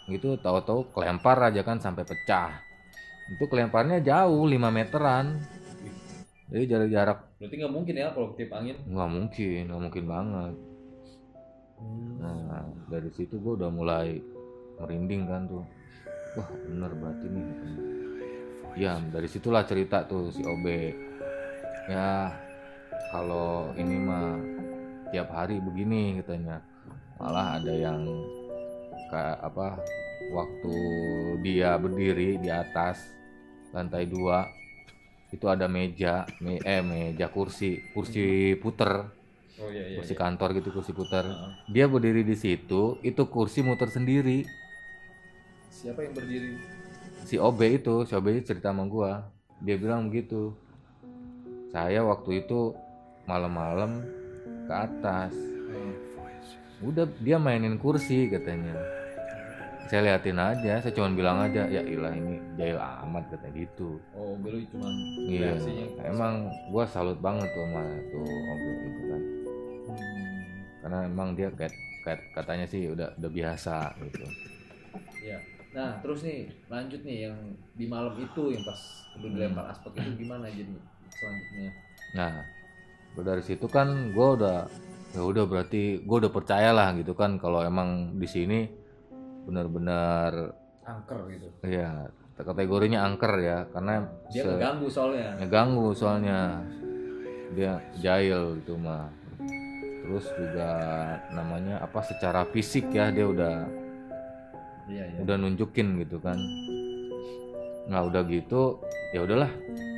itu 0.09 0.39
tahu-tahu 0.39 0.87
kelempar 0.95 1.37
aja 1.51 1.61
kan 1.61 1.77
sampai 1.77 2.07
pecah 2.07 2.63
itu 3.27 3.46
kelemparnya 3.48 4.00
jauh 4.00 4.48
5 4.48 4.55
meteran. 4.72 5.41
Jadi 6.48 6.63
jarak 6.63 6.89
jarak 6.96 7.19
berarti 7.38 7.55
nggak 7.60 7.74
mungkin 7.75 7.93
ya 8.00 8.07
kalau 8.15 8.27
ketip 8.34 8.55
angin? 8.55 8.75
Nggak 8.88 9.10
mungkin 9.12 9.62
nggak 9.67 9.81
mungkin 9.84 10.05
banget. 10.07 10.55
Nah 12.24 12.63
dari 12.88 13.10
situ 13.12 13.36
gua 13.43 13.60
udah 13.60 13.69
mulai 13.69 14.17
merinding 14.79 15.27
kan 15.27 15.43
tuh. 15.46 15.63
Wah 16.39 16.50
bener 16.72 16.91
berarti 16.96 17.25
nih. 17.27 17.46
Ya 18.79 18.96
dari 19.12 19.27
situlah 19.27 19.67
cerita 19.67 20.07
tuh 20.07 20.31
si 20.31 20.39
OB. 20.48 20.65
Ya 21.91 22.31
kalau 23.12 23.75
ini 23.75 23.96
mah 24.00 24.39
tiap 25.12 25.27
hari 25.36 25.60
begini 25.60 26.24
katanya. 26.24 26.63
Malah 27.19 27.60
ada 27.60 27.74
yang 27.75 28.07
kayak 29.12 29.39
apa 29.43 29.84
waktu 30.31 30.75
dia 31.45 31.77
berdiri 31.79 32.41
di 32.41 32.50
atas 32.51 33.13
lantai 33.71 34.09
dua 34.09 34.47
itu 35.29 35.43
ada 35.51 35.67
meja 35.67 36.24
me- 36.39 36.63
eh 36.63 36.79
meja 36.79 37.27
kursi 37.27 37.83
kursi 37.91 38.55
puter. 38.59 39.12
Oh 39.57 39.74
iya 39.74 39.89
iya, 39.89 39.97
kursi 39.97 40.13
iya. 40.13 40.21
kantor 40.21 40.50
gitu 40.62 40.69
kursi 40.71 40.91
puter. 40.93 41.25
Heeh. 41.25 41.51
dia 41.74 41.86
berdiri 41.89 42.21
di 42.21 42.38
situ 42.38 43.01
itu 43.03 43.21
kursi 43.27 43.65
muter 43.65 43.89
sendiri. 43.89 44.45
Siapa 45.74 46.05
yang 46.05 46.13
berdiri? 46.15 46.57
Si 47.27 47.36
OB 47.36 47.59
itu 47.83 47.95
si 48.07 48.13
OB 48.15 48.27
cerita 48.45 48.71
sama 48.71 48.88
gua. 48.88 49.27
Dia 49.59 49.75
bilang 49.75 50.07
begitu. 50.07 50.53
Saya 51.74 52.05
waktu 52.05 52.45
itu 52.45 52.71
malam-malam 53.27 54.05
ke 54.69 54.74
atas. 54.74 55.33
Heeh. 55.33 55.95
udah 56.77 57.09
dia 57.17 57.41
mainin 57.41 57.81
kursi 57.81 58.29
katanya 58.29 58.77
saya 59.88 60.01
liatin 60.03 60.39
aja 60.39 60.74
saya 60.84 60.94
cuma 60.94 61.10
bilang 61.15 61.39
aja 61.41 61.65
ya 61.67 61.82
ilah 61.82 62.13
ini 62.13 62.38
jahil 62.60 62.77
amat 62.77 63.24
katanya 63.32 63.53
gitu. 63.65 63.98
Oh 64.13 64.36
belu 64.38 64.62
cuman 64.72 64.94
iya 65.27 65.56
emang 66.03 66.51
gua 66.70 66.84
salut 66.88 67.17
banget 67.24 67.48
tuh 67.51 67.63
sama 67.65 67.84
tuh 68.12 68.27
OB 68.27 68.63
itu 68.67 69.01
kan. 69.08 69.22
Hmm, 69.88 70.48
karena 70.84 70.98
emang 71.08 71.29
dia 71.34 71.48
kayak, 71.56 71.74
kayak 72.03 72.22
katanya 72.36 72.65
sih 72.67 72.91
udah 72.91 73.15
udah 73.17 73.32
biasa 73.32 73.75
gitu. 74.03 74.25
Iya. 75.24 75.39
Nah 75.72 76.00
terus 76.03 76.22
nih 76.27 76.51
lanjut 76.67 77.01
nih 77.08 77.17
yang 77.32 77.38
di 77.74 77.86
malam 77.88 78.13
itu 78.20 78.44
yang 78.51 78.63
pas 78.67 78.82
lu 79.17 79.27
dilempar 79.34 79.65
aspek 79.74 79.91
itu 79.98 80.27
gimana 80.27 80.46
jadi 80.51 80.74
selanjutnya? 81.10 81.72
Nah, 82.13 82.34
dari 83.17 83.44
situ 83.44 83.65
kan 83.65 84.13
gue 84.13 84.27
udah 84.38 84.70
ya 85.15 85.22
udah 85.24 85.50
berarti 85.50 86.03
gue 86.03 86.17
udah 86.22 86.29
percaya 86.29 86.70
lah 86.75 86.94
gitu 86.94 87.17
kan 87.17 87.41
kalau 87.41 87.65
emang 87.65 88.20
di 88.20 88.27
sini 88.29 88.60
benar-benar 89.47 90.51
angker 90.83 91.19
gitu. 91.31 91.47
Ya 91.63 92.11
kategorinya 92.35 93.01
angker 93.01 93.33
ya 93.39 93.65
karena 93.71 94.05
dia 94.29 94.43
se- 94.43 94.51
ngeganggu 94.51 94.87
soalnya. 94.87 95.29
ngeganggu 95.39 95.87
soalnya. 95.95 96.39
Dia 97.55 97.79
jahil 97.97 98.59
gitu 98.59 98.75
mah. 98.75 99.07
Terus 100.03 100.27
juga 100.35 100.69
namanya 101.31 101.79
apa 101.79 101.99
secara 102.01 102.43
fisik 102.45 102.91
ya 102.91 103.07
dia 103.09 103.25
udah 103.25 103.55
iya 104.87 105.03
iya. 105.03 105.19
udah 105.23 105.35
nunjukin 105.35 105.99
gitu 105.99 106.19
kan. 106.19 106.35
Nah 107.87 108.03
udah 108.03 108.23
gitu 108.27 108.83
ya 109.11 109.23
udahlah 109.23 109.51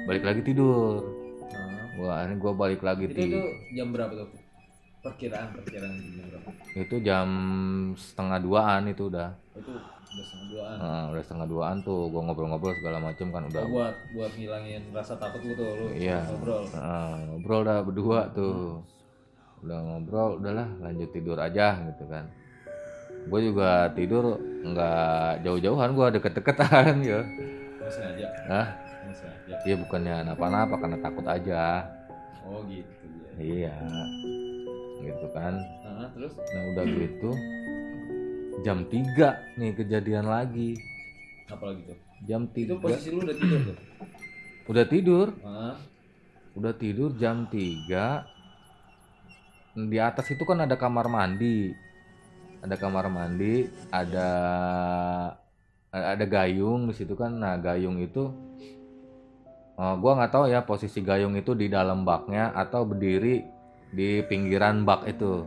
balik 0.05 0.23
lagi 0.23 0.41
tidur. 0.41 1.01
Nah, 1.49 1.85
gua 1.97 2.09
akhirnya 2.21 2.37
gua 2.37 2.53
balik 2.55 2.81
lagi 2.81 3.05
itu 3.05 3.13
ti- 3.13 3.33
tuh 3.33 3.49
jam 3.73 3.89
berapa 3.91 4.13
tuh 4.15 4.27
perkiraan 5.09 5.47
perkiraan 5.57 5.93
jam 5.95 6.25
berapa 6.29 6.49
itu 6.77 6.95
jam 7.01 7.27
setengah 7.97 8.37
duaan 8.39 8.81
itu 8.87 9.09
udah. 9.09 9.29
Itu 9.57 9.71
udah 9.73 10.25
setengah 10.25 10.47
duaan. 10.49 10.75
Nah, 10.77 11.03
udah 11.11 11.21
setengah 11.25 11.47
duaan 11.49 11.75
tuh. 11.81 12.01
Gua 12.09 12.21
ngobrol-ngobrol 12.25 12.73
segala 12.77 12.97
macem 13.01 13.27
kan 13.33 13.43
udah. 13.49 13.63
Oh, 13.65 13.69
buat 13.73 13.95
buat 14.13 14.31
ngilangin 14.37 14.81
rasa 14.93 15.17
takut 15.17 15.41
lu 15.43 15.53
tuh 15.57 15.69
lu 15.75 15.85
Iya. 15.97 16.23
ngobrol. 16.29 16.63
Nah, 16.73 17.13
ngobrol 17.25 17.61
dah 17.65 17.79
berdua 17.81 18.19
tuh. 18.31 18.85
Udah 19.59 19.77
ngobrol 19.81 20.39
udahlah 20.39 20.69
lanjut 20.79 21.09
tidur 21.11 21.37
aja 21.41 21.81
gitu 21.91 22.05
kan. 22.07 22.29
Gue 23.27 23.51
juga 23.51 23.91
tidur 23.91 24.39
nggak 24.39 25.43
jauh-jauhan 25.43 25.91
gua 25.91 26.07
deket-deketan 26.13 27.03
ya 27.11 27.21
sengaja? 27.89 28.27
Hah? 28.47 28.67
sengaja. 29.11 29.53
Iya 29.65 29.75
bukannya 29.81 30.15
apa-apa 30.29 30.75
karena 30.77 30.97
takut 31.01 31.25
aja. 31.25 31.89
Oh 32.45 32.61
gitu 32.69 32.85
ya. 33.35 33.73
Iya 33.73 33.75
gitu 35.01 35.27
kan. 35.31 35.53
Nah, 35.83 36.07
terus? 36.15 36.33
Nah 36.35 36.61
udah 36.75 36.85
gitu 36.85 37.31
jam 38.63 38.83
3 38.87 39.55
nih 39.55 39.71
kejadian 39.75 40.27
lagi. 40.27 40.75
Apa 41.47 41.71
lagi 41.71 41.81
tuh? 41.87 41.97
Jam 42.27 42.41
itu 42.51 42.75
3 42.75 42.83
posisi 42.83 43.09
lu 43.11 43.23
udah 43.23 43.35
tidur 43.35 43.59
tuh? 43.63 43.77
Udah 44.69 44.85
tidur. 44.85 45.27
Hah? 45.41 45.75
udah 46.57 46.73
tidur 46.75 47.13
jam 47.15 47.47
3 47.47 48.25
di 49.79 49.97
atas 50.01 50.27
itu 50.27 50.43
kan 50.43 50.59
ada 50.65 50.75
kamar 50.75 51.07
mandi. 51.07 51.71
Ada 52.59 52.75
kamar 52.75 53.07
mandi 53.07 53.71
ada 53.87 54.29
ada 55.89 56.25
gayung 56.27 56.91
di 56.91 56.93
situ 56.97 57.15
kan. 57.15 57.31
Nah 57.39 57.55
gayung 57.55 58.03
itu 58.03 58.27
eh, 59.79 59.95
gua 60.03 60.11
nggak 60.19 60.31
tahu 60.35 60.51
ya 60.51 60.67
posisi 60.67 60.99
gayung 60.99 61.39
itu 61.39 61.55
di 61.55 61.71
dalam 61.71 62.03
baknya 62.03 62.51
atau 62.51 62.83
berdiri 62.83 63.58
di 63.89 64.21
pinggiran 64.25 64.85
bak 64.85 65.05
itu. 65.09 65.45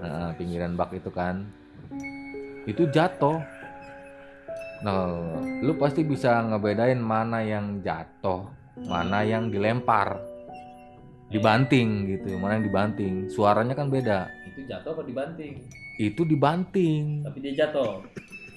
Nah, 0.00 0.30
pinggiran 0.36 0.78
bak 0.78 0.94
itu 0.94 1.10
kan. 1.10 1.42
Itu 2.64 2.88
jatuh. 2.88 3.40
Nah 4.84 5.40
lu 5.64 5.72
pasti 5.80 6.04
bisa 6.04 6.44
ngebedain 6.44 7.00
mana 7.00 7.40
yang 7.40 7.80
jatuh 7.80 8.44
mana 8.84 9.24
yang 9.24 9.48
dilempar. 9.48 10.20
Dibanting 11.32 12.04
gitu 12.14 12.36
mana 12.36 12.60
yang 12.60 12.66
dibanting. 12.68 13.26
Suaranya 13.32 13.72
kan 13.72 13.88
beda. 13.88 14.28
Itu 14.52 14.68
jatuh 14.68 14.92
apa 14.94 15.02
dibanting? 15.08 15.54
Itu 15.96 16.22
dibanting. 16.28 17.24
Tapi 17.24 17.38
dia 17.40 17.64
jatuh. 17.64 18.04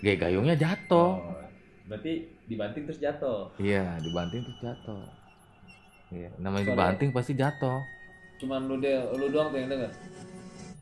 Gaya 0.04 0.16
gayungnya 0.20 0.56
jatuh. 0.60 1.12
Oh, 1.18 1.42
berarti 1.90 2.28
dibanting 2.46 2.84
terus 2.86 3.00
jatuh. 3.00 3.50
Iya 3.58 3.98
dibanting 4.04 4.44
terus 4.46 4.60
jatuh. 4.62 5.04
Iya 6.12 6.30
namanya 6.38 6.64
Suara- 6.68 6.76
dibanting 6.76 7.10
pasti 7.12 7.34
jatuh 7.36 7.80
cuman 8.38 8.70
lu 8.70 8.76
deh 8.78 8.98
lu 9.18 9.28
doang 9.34 9.50
tuh 9.50 9.58
yang 9.60 9.70
denger? 9.70 9.92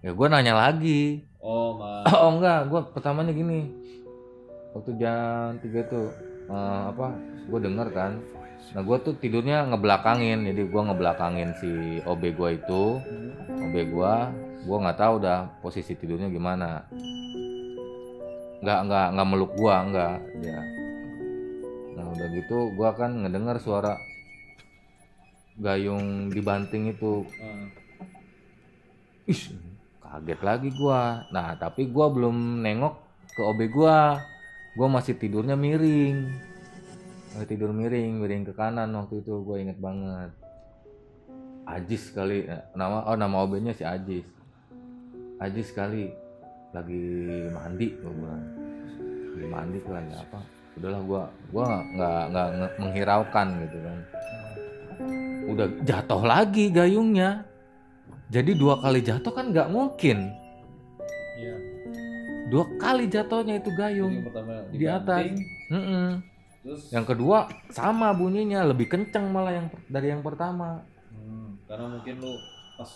Ya 0.03 0.11
gue 0.13 0.27
nanya 0.29 0.53
lagi. 0.53 1.25
Oh 1.41 1.75
ma. 1.79 2.03
Oh 2.11 2.35
enggak 2.35 2.69
gue 2.69 2.81
pertamanya 2.91 3.31
gini. 3.31 3.71
Waktu 4.75 4.91
jam 4.99 5.55
3 5.63 5.91
tuh 5.91 6.07
eh, 6.51 6.81
apa 6.91 7.15
gue 7.47 7.59
denger 7.63 7.87
kan. 7.95 8.11
Nah 8.75 8.81
gue 8.81 8.97
tuh 9.03 9.13
tidurnya 9.17 9.67
ngebelakangin 9.71 10.45
jadi 10.51 10.61
gue 10.67 10.81
ngebelakangin 10.91 11.49
si 11.57 11.71
OB 12.03 12.23
gue 12.35 12.49
itu. 12.59 12.83
OB 13.49 13.75
gue 13.75 14.13
gue 14.65 14.77
nggak 14.81 14.99
tahu 14.99 15.15
dah 15.21 15.47
posisi 15.63 15.95
tidurnya 15.95 16.27
gimana. 16.27 16.83
Nggak 18.59 18.79
nggak 18.89 19.07
nggak 19.15 19.27
meluk 19.29 19.51
gue 19.55 19.75
nggak 19.93 20.15
dia 20.41 20.59
nah 21.95 22.11
udah 22.11 22.27
gitu 22.35 22.75
gue 22.75 22.89
kan 22.99 23.11
ngedengar 23.23 23.55
suara 23.63 23.95
gayung 25.55 26.31
dibanting 26.31 26.91
itu. 26.91 27.23
Ah, 27.39 27.67
Ih, 29.25 29.41
kaget 30.03 30.41
lagi 30.45 30.69
gua. 30.75 31.25
Nah, 31.33 31.57
tapi 31.57 31.89
gua 31.89 32.11
belum 32.11 32.61
nengok 32.61 32.95
ke 33.33 33.41
OB 33.41 33.59
gua. 33.71 34.21
Gua 34.75 34.87
masih 34.91 35.15
tidurnya 35.15 35.55
miring. 35.55 36.53
lagi 37.35 37.51
tidur 37.51 37.75
miring 37.75 38.23
miring 38.23 38.47
ke 38.47 38.55
kanan 38.55 38.95
waktu 38.95 39.19
itu 39.19 39.43
gue 39.43 39.59
inget 39.59 39.75
banget. 39.75 40.31
Ajis 41.67 42.07
kali 42.15 42.47
nama 42.71 43.03
oh 43.11 43.19
nama 43.19 43.43
OB-nya 43.43 43.75
si 43.75 43.83
Ajis. 43.83 44.23
Ajis 45.43 45.67
kali 45.75 46.15
lagi 46.71 47.03
mandi 47.51 47.91
gue 47.91 48.07
bilang. 48.07 48.39
Lagi 49.35 49.47
mandi 49.51 49.79
lagi 49.83 50.15
apa? 50.15 50.39
Udahlah 50.79 51.01
gue 51.03 51.23
gue 51.51 51.67
nggak 51.99 52.21
nggak 52.31 52.47
menghiraukan 52.79 53.47
gitu 53.67 53.77
kan 53.83 53.99
udah 55.55 55.67
jatuh 55.81 56.21
lagi 56.21 56.67
gayungnya 56.67 57.47
jadi 58.27 58.51
dua 58.53 58.77
kali 58.77 58.99
jatuh 58.99 59.31
kan 59.31 59.49
nggak 59.49 59.69
mungkin 59.69 60.29
Iya. 61.35 61.55
dua 62.47 62.63
kali 62.75 63.05
jatuhnya 63.05 63.57
itu 63.57 63.67
Jadi 63.67 63.77
gayung 63.77 64.13
yang 64.13 64.25
pertama 64.25 64.51
Di 64.69 64.85
atas. 64.85 65.19
dibanting, 65.23 65.35
Mm-mm. 65.67 66.07
Terus 66.61 66.81
yang 66.89 67.05
kedua 67.05 67.37
sama 67.69 68.09
bunyinya 68.11 68.65
lebih 68.65 68.87
kenceng 68.87 69.29
malah 69.29 69.53
yang 69.53 69.67
dari 69.85 70.09
yang 70.09 70.19
pertama 70.19 70.81
Hmm, 71.07 71.55
karena 71.65 71.85
mungkin 71.89 72.15
lu 72.19 72.33
pas 72.75 72.91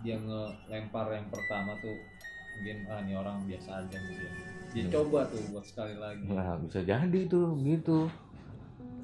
dia 0.00 0.16
ngelempar 0.16 1.06
yang 1.10 1.28
pertama 1.28 1.76
tuh 1.78 1.96
mungkin 2.52 2.76
ah 2.86 2.98
ini 3.00 3.12
orang 3.12 3.36
biasa 3.44 3.70
aja 3.78 3.96
mungkin. 3.96 4.30
Dia 4.70 4.82
Hmm. 4.82 4.92
coba 4.92 5.20
tuh 5.26 5.40
buat 5.48 5.64
sekali 5.64 5.94
lagi. 5.94 6.24
Nah, 6.26 6.54
bisa 6.58 6.80
jadi 6.80 7.20
tuh 7.26 7.58
gitu. 7.60 8.06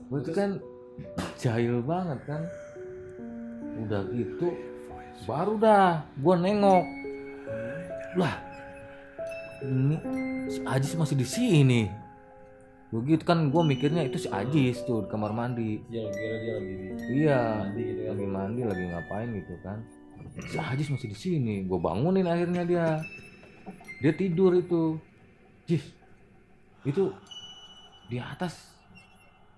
Gue 0.06 0.18
itu 0.20 0.32
kan 0.32 0.50
jahil 1.36 1.80
banget 1.80 2.20
kan. 2.25 2.42
Udah 3.76 4.02
gitu 4.12 4.49
baru 5.25 5.56
dah 5.56 6.04
gua 6.21 6.35
nengok. 6.37 6.85
Lah. 8.16 8.37
Ini 9.64 9.97
si 10.52 10.61
Ajis 10.64 10.92
masih 10.97 11.16
di 11.16 11.26
sini. 11.26 11.83
Begitu 12.92 13.25
kan 13.25 13.49
gua 13.50 13.64
mikirnya 13.64 14.04
itu 14.04 14.21
si 14.21 14.28
Ajis 14.28 14.85
tuh 14.85 15.04
di 15.04 15.09
kamar 15.11 15.33
mandi. 15.33 15.80
Dia 15.88 16.04
lagi 16.06 16.16
kira 16.21 16.37
dia 16.38 16.52
lagi 16.56 16.73
di 16.73 16.87
Iya. 17.25 17.40
mandi 17.64 17.83
gitu 17.83 18.00
kan. 18.00 18.12
Lagi 18.12 18.26
mandi, 18.28 18.61
lagi 18.64 18.85
ngapain 18.92 19.28
gitu 19.33 19.54
kan. 19.64 19.78
Si 20.37 20.56
Ajis 20.61 20.88
masih 20.92 21.09
di 21.12 21.18
sini. 21.18 21.54
Gue 21.64 21.80
bangunin 21.80 22.28
akhirnya 22.28 22.62
dia. 22.68 22.87
Dia 24.04 24.12
tidur 24.12 24.52
itu. 24.54 25.00
Jis. 25.66 25.83
Itu 26.87 27.11
di 28.06 28.23
atas 28.23 28.76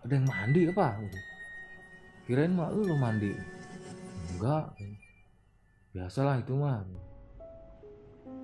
ada 0.00 0.14
yang 0.14 0.24
mandi 0.24 0.70
apa? 0.72 0.96
Kirain 2.24 2.54
mah 2.54 2.72
lu 2.72 2.96
mandi. 2.96 3.57
Enggak. 4.38 4.64
Biasalah 5.90 6.38
itu 6.38 6.54
mah. 6.54 6.86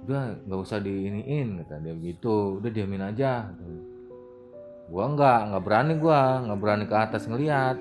Udah 0.05 0.35
nggak 0.43 0.61
usah 0.61 0.83
diiniin 0.83 1.63
kata 1.63 1.79
dia 1.79 1.95
begitu. 1.95 2.59
Udah 2.59 2.71
diamin 2.75 3.15
aja. 3.15 3.47
Gua 4.91 5.07
enggak, 5.07 5.55
nggak 5.55 5.63
berani 5.65 5.95
gua, 5.97 6.43
nggak 6.45 6.59
berani 6.59 6.85
ke 6.91 6.97
atas 6.99 7.31
ngeliat. 7.31 7.79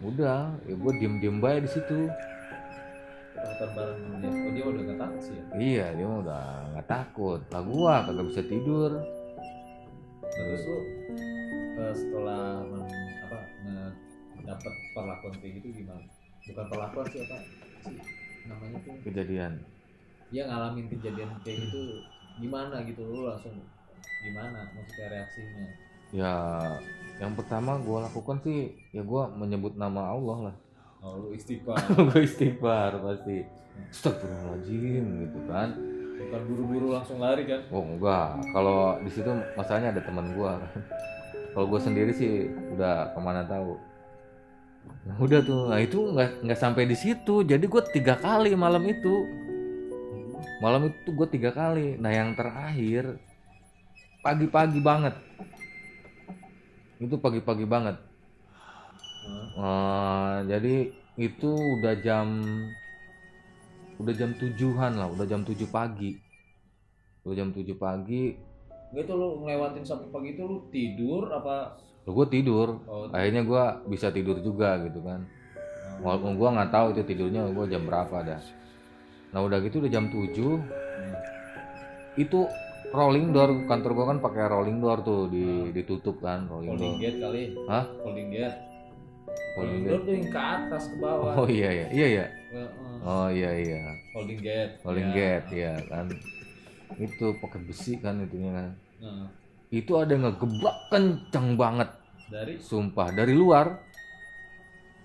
Udah, 0.00 0.56
ya 0.64 0.74
gua 0.74 0.92
diem-diem 0.96 1.38
baik 1.38 1.68
di 1.68 1.70
situ. 1.70 2.08
Dia. 2.08 3.68
Oh 4.24 4.50
dia 4.56 4.64
udah 4.64 4.82
gak 4.88 4.98
takut 5.04 5.20
sih 5.20 5.34
ya. 5.36 5.44
Iya, 5.52 5.86
dia 6.00 6.08
udah 6.08 6.44
nggak 6.72 6.88
takut. 6.88 7.40
Lah 7.52 7.62
gua 7.62 7.94
kagak 8.08 8.26
bisa 8.32 8.42
tidur. 8.48 8.90
Terus 10.32 10.62
lu 10.64 10.78
eh, 11.76 11.94
setelah 11.94 12.64
apa 13.28 13.38
dapet 14.44 14.72
perlakuan 14.96 15.34
kayak 15.44 15.52
gitu 15.60 15.84
gimana? 15.84 16.13
Bukan 16.44 16.64
perlakuan 16.68 17.06
sih 17.08 17.20
apa 17.20 17.36
sih 17.82 17.96
namanya 18.44 18.76
tuh 18.80 18.94
Kejadian. 19.02 19.52
dia 20.28 20.42
ngalamin 20.44 20.86
kejadian 20.88 21.30
kayak 21.40 21.58
gitu 21.62 21.80
gimana 22.36 22.82
gitu 22.82 23.00
lu 23.02 23.24
langsung 23.24 23.54
gimana 24.20 24.66
maksudnya 24.70 25.06
reaksinya 25.10 25.66
Ya, 26.10 26.30
yang 27.18 27.34
pertama 27.34 27.74
gua 27.78 28.04
lakukan 28.04 28.38
sih 28.38 28.58
ya 28.90 29.00
gua 29.00 29.26
menyebut 29.28 29.74
nama 29.74 30.10
Allah 30.10 30.50
lah. 30.50 30.56
oh 31.00 31.18
lu 31.18 31.28
istighfar 31.32 31.74
gua 32.06 32.20
istighfar 32.20 32.90
pasti. 33.00 33.42
Astagfirullahaladzim 33.90 35.04
gitu 35.22 35.38
kan. 35.44 35.74
bukan 36.14 36.40
buru-buru 36.46 36.88
langsung 36.92 37.18
lari 37.18 37.42
kan 37.42 37.58
Oh 37.68 37.82
enggak, 37.82 38.38
kalau 38.50 39.00
di 39.00 39.10
situ 39.10 39.26
masalahnya 39.54 39.90
ada 39.90 40.02
teman 40.02 40.30
gua 40.32 40.58
kan. 40.58 40.70
Kalau 41.54 41.66
gua 41.66 41.78
sendiri 41.78 42.10
sih 42.10 42.46
udah 42.68 43.14
ke 43.14 43.20
mana 43.20 43.42
tahu. 43.44 43.78
Nah, 45.04 45.16
udah 45.20 45.40
tuh, 45.44 45.68
nah 45.68 45.78
itu 45.80 46.00
nggak 46.00 46.48
nggak 46.48 46.60
sampai 46.60 46.88
di 46.88 46.96
situ. 46.96 47.44
Jadi 47.44 47.64
gua 47.68 47.84
tiga 47.84 48.16
kali 48.16 48.56
malam 48.56 48.80
itu. 48.88 49.28
Malam 50.62 50.88
itu 50.88 51.12
gue 51.12 51.28
tiga 51.28 51.52
kali. 51.52 52.00
Nah 52.00 52.08
yang 52.08 52.32
terakhir 52.32 53.20
pagi-pagi 54.24 54.80
banget. 54.80 55.12
Itu 56.96 57.20
pagi-pagi 57.20 57.68
banget. 57.68 58.00
Eh, 59.60 60.36
jadi 60.48 60.88
itu 61.20 61.52
udah 61.52 61.94
jam 62.00 62.40
udah 64.00 64.14
jam 64.16 64.32
tujuhan 64.40 64.96
lah, 64.96 65.12
udah 65.12 65.26
jam 65.28 65.44
tujuh 65.44 65.68
pagi. 65.68 66.16
Udah 67.28 67.44
jam 67.44 67.48
tujuh 67.52 67.76
pagi, 67.76 68.36
Nggak 68.94 69.10
itu 69.10 69.14
lu 69.18 69.28
ngelewatin 69.42 69.82
sampai 69.82 70.06
pagi 70.06 70.38
itu 70.38 70.42
lu 70.46 70.70
tidur 70.70 71.26
apa 71.34 71.74
gue 72.06 72.26
tidur. 72.28 72.68
oh, 72.84 73.08
Akhirnya 73.08 73.42
gue 73.42 73.62
bisa 73.88 74.08
tidur 74.08 74.36
juga 74.38 74.76
gitu 74.82 75.00
kan. 75.00 75.24
Walaupun 75.96 76.34
gue 76.34 76.48
nggak 76.50 76.70
tahu 76.70 76.86
itu 76.90 77.02
tidurnya 77.04 77.46
gue 77.46 77.64
jam 77.66 77.82
berapa 77.82 78.16
dah. 78.20 78.40
Nah 79.30 79.40
udah 79.40 79.58
gitu 79.60 79.78
udah 79.78 79.90
jam 79.90 80.06
7 80.06 80.60
Hmm. 80.94 81.10
itu 82.14 82.46
rolling 82.88 83.28
door 83.28 83.66
kantor 83.66 83.90
gua 83.92 84.06
kan 84.06 84.18
pakai 84.20 84.46
rolling 84.46 84.78
door 84.78 85.02
tuh 85.02 85.26
di 85.26 85.42
ditutup 85.68 86.22
kan 86.22 86.46
rolling 86.46 86.70
folding 86.70 86.92
door. 86.92 87.02
gate 87.02 87.18
kali 87.18 87.42
Hah? 87.66 87.84
folding 87.98 88.28
gate 88.30 88.56
Folding 89.52 89.82
folding 89.82 89.82
gate. 89.82 89.98
tuh 90.00 90.12
yang 90.14 90.28
ke 90.28 90.40
atas 90.40 90.82
ke 90.86 90.96
bawah 90.96 91.32
Oh 91.34 91.48
iya 91.48 91.70
iya 91.72 91.86
iya 91.90 92.06
iya. 92.08 92.24
Oh 93.02 93.26
iya 93.28 93.50
iya. 93.52 93.82
folding 94.12 94.38
gate 94.38 94.72
Rolling 94.80 95.08
Ya. 95.08 95.16
gate 95.16 95.48
ya 95.52 95.72
kan. 95.84 96.06
Itu 96.94 97.26
pakai 97.36 97.60
besi 97.60 97.92
kan 97.98 98.14
itunya 98.20 98.50
kan. 98.52 98.70
Heeh. 99.00 99.26
Itu 99.74 99.98
ada 99.98 100.14
ngegebrak 100.14 100.76
kenceng 100.94 101.58
banget. 101.58 101.90
dari 102.30 102.54
Sumpah 102.62 103.10
dari 103.10 103.34
luar. 103.34 103.66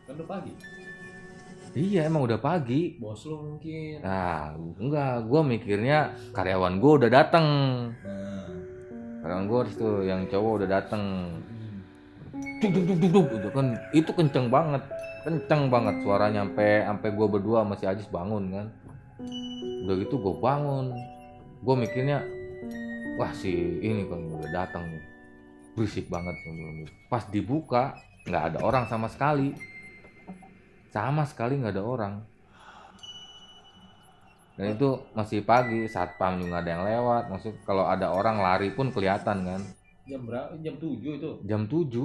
kan 0.05 0.13
udah 0.17 0.25
pagi 0.29 0.53
Iya 1.77 2.09
emang 2.09 2.25
udah 2.25 2.41
pagi. 2.41 2.97
bos 2.97 3.21
lu 3.29 3.37
mungkin 3.45 4.01
Nah 4.01 4.57
enggak, 4.57 5.29
gua 5.29 5.41
mikirnya 5.45 6.17
karyawan 6.33 6.81
gua 6.81 6.91
udah 6.97 7.09
dateng. 7.13 7.47
nah 8.01 8.45
Karyawan 9.21 9.45
gua 9.45 9.59
itu 9.69 9.89
yang 10.09 10.25
cowok 10.25 10.51
udah 10.63 10.69
dateng. 10.69 11.03
hmm. 11.45 11.77
duk 12.61 12.71
duk 12.73 12.83
duk 12.89 12.97
duk 12.97 13.11
duk 13.13 13.27
itu 13.37 13.49
kan 13.53 13.65
itu 13.93 14.11
kenceng 14.17 14.47
banget 14.49 14.81
kenceng 15.23 15.67
banget 15.69 15.95
suaranya 16.01 16.47
sampai 16.47 16.87
sampai 16.87 17.09
gue 17.11 17.27
berdua 17.27 17.59
masih 17.67 17.91
Ajis 17.91 18.07
bangun 18.07 18.51
kan 18.51 18.67
udah 19.85 19.95
gitu 19.99 20.15
gue 20.19 20.35
bangun 20.39 20.91
gue 21.59 21.75
mikirnya 21.75 22.23
wah 23.15 23.31
si 23.33 23.79
ini 23.81 24.05
kan 24.05 24.19
udah 24.29 24.51
datang 24.51 24.83
nih. 24.91 25.03
Berisik 25.73 26.11
banget 26.11 26.35
pas 27.07 27.23
dibuka 27.31 27.95
nggak 28.27 28.43
ada 28.53 28.59
orang 28.61 28.85
sama 28.85 29.07
sekali. 29.07 29.55
Sama 30.91 31.23
sekali 31.23 31.57
nggak 31.57 31.73
ada 31.73 31.85
orang. 31.85 32.13
Dan 34.59 34.75
itu 34.75 34.89
masih 35.15 35.39
pagi 35.47 35.87
satpam 35.87 36.35
juga 36.43 36.59
ada 36.59 36.69
yang 36.75 36.83
lewat. 36.83 37.31
Maksud 37.31 37.63
kalau 37.63 37.87
ada 37.87 38.11
orang 38.11 38.43
lari 38.43 38.75
pun 38.75 38.91
kelihatan 38.91 39.47
kan? 39.47 39.61
Jam 40.03 40.27
berapa? 40.27 40.51
Jam 40.59 40.75
7 40.75 40.99
itu? 40.99 41.31
Jam 41.47 41.63
7 41.63 41.95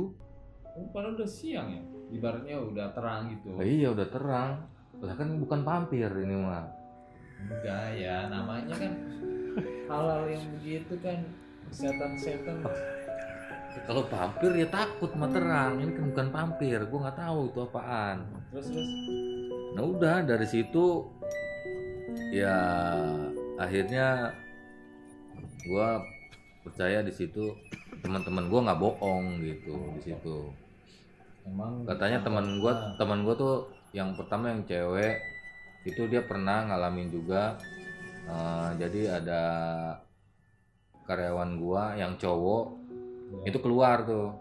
oh, 0.79 0.87
padahal 0.95 1.19
udah 1.19 1.27
siang 1.27 1.75
ya? 1.75 1.83
Ibaratnya 2.15 2.55
udah 2.63 2.87
terang 2.95 3.33
gitu. 3.35 3.59
Lah 3.59 3.67
iya 3.67 3.91
udah 3.91 4.07
terang. 4.07 4.51
Lah 5.03 5.15
kan 5.19 5.29
bukan 5.35 5.67
vampir 5.67 6.07
ini 6.07 6.37
mah. 6.39 6.71
enggak 7.45 7.99
ya 7.99 8.31
namanya 8.31 8.73
kan 8.73 8.93
halal 9.89 10.27
yang 10.27 10.45
begitu 10.59 10.95
kan 11.01 11.19
setan-setan 11.71 12.63
Kalau 13.85 14.07
vampir 14.07 14.55
ya 14.55 14.71
takut 14.71 15.11
mah 15.19 15.27
terang. 15.35 15.83
Ini 15.83 15.91
kan 15.99 16.05
bukan 16.15 16.29
vampir. 16.31 16.79
Gua 16.87 17.11
nggak 17.11 17.19
tahu 17.19 17.41
itu 17.51 17.59
apaan. 17.59 18.17
terus 18.55 18.71
terus 18.71 18.91
Nah 19.75 19.83
udah 19.83 20.23
dari 20.23 20.47
situ 20.47 21.11
ya 22.31 22.55
akhirnya 23.59 24.31
gua 25.67 25.99
percaya 26.63 27.03
di 27.03 27.11
situ 27.11 27.51
teman-teman 27.99 28.47
gua 28.47 28.61
nggak 28.71 28.81
bohong 28.81 29.43
gitu 29.43 29.75
di 29.99 30.03
situ. 30.07 30.39
emang 31.45 31.83
Katanya 31.83 32.23
teman 32.23 32.63
Nah, 32.63 32.95
teman 32.95 33.27
gua 33.27 33.35
tuh 33.35 33.57
yang 33.91 34.15
pertama 34.15 34.55
yang 34.55 34.63
cewek 34.71 35.19
itu 35.85 36.07
dia 36.07 36.23
pernah 36.25 36.65
ngalamin 36.71 37.11
juga 37.11 37.59
Eh, 38.25 38.69
jadi 38.81 39.21
ada 39.21 39.43
karyawan 41.05 41.61
gua 41.61 41.93
yang 41.93 42.17
cowok 42.17 42.65
ya. 43.45 43.53
itu 43.53 43.59
keluar 43.61 44.09
tuh. 44.09 44.33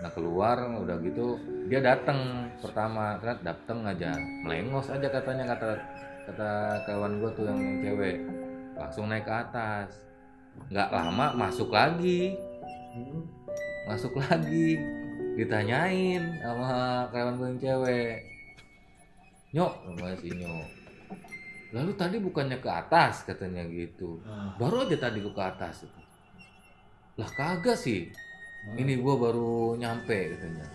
Nah 0.00 0.10
keluar 0.12 0.56
udah 0.80 0.96
gitu 1.04 1.36
dia 1.68 1.84
datang 1.84 2.48
pertama 2.60 3.20
kan 3.20 3.36
datang 3.44 3.84
aja. 3.84 4.16
Melengos 4.44 4.88
aja 4.88 5.08
katanya 5.12 5.44
kata 5.52 5.76
kata 6.32 6.50
kawan 6.88 7.20
gua 7.20 7.30
tuh 7.36 7.44
yang, 7.44 7.60
yang 7.60 7.76
cewek. 7.84 8.16
Langsung 8.76 9.12
naik 9.12 9.28
ke 9.28 9.32
atas. 9.32 10.00
Nggak 10.72 10.88
lama 10.88 11.26
masuk 11.36 11.68
lagi. 11.68 12.32
Hmm, 12.96 13.22
masuk 13.92 14.16
lagi. 14.16 14.80
Ditanyain 15.36 16.40
sama 16.40 17.04
karyawan 17.12 17.36
gue 17.36 17.48
yang 17.52 17.60
cewek. 17.60 18.16
Nyok 19.52 19.72
namanya 19.84 20.16
si 20.16 20.32
nyok 20.32 20.75
lalu 21.68 21.92
tadi 21.92 22.16
bukannya 22.16 22.58
ke 22.58 22.68
atas 22.68 23.22
katanya 23.22 23.66
gitu 23.66 24.22
Ah. 24.22 24.54
baru 24.56 24.84
aja 24.84 24.96
tadi 25.00 25.18
gue 25.18 25.30
ke 25.30 25.44
atas 25.44 25.82
itu 25.82 26.00
lah 27.16 27.30
kagak 27.30 27.74
sih 27.74 28.12
ini 28.72 28.98
gua 28.98 29.14
baru 29.16 29.74
nyampe 29.74 30.34
katanya 30.34 30.66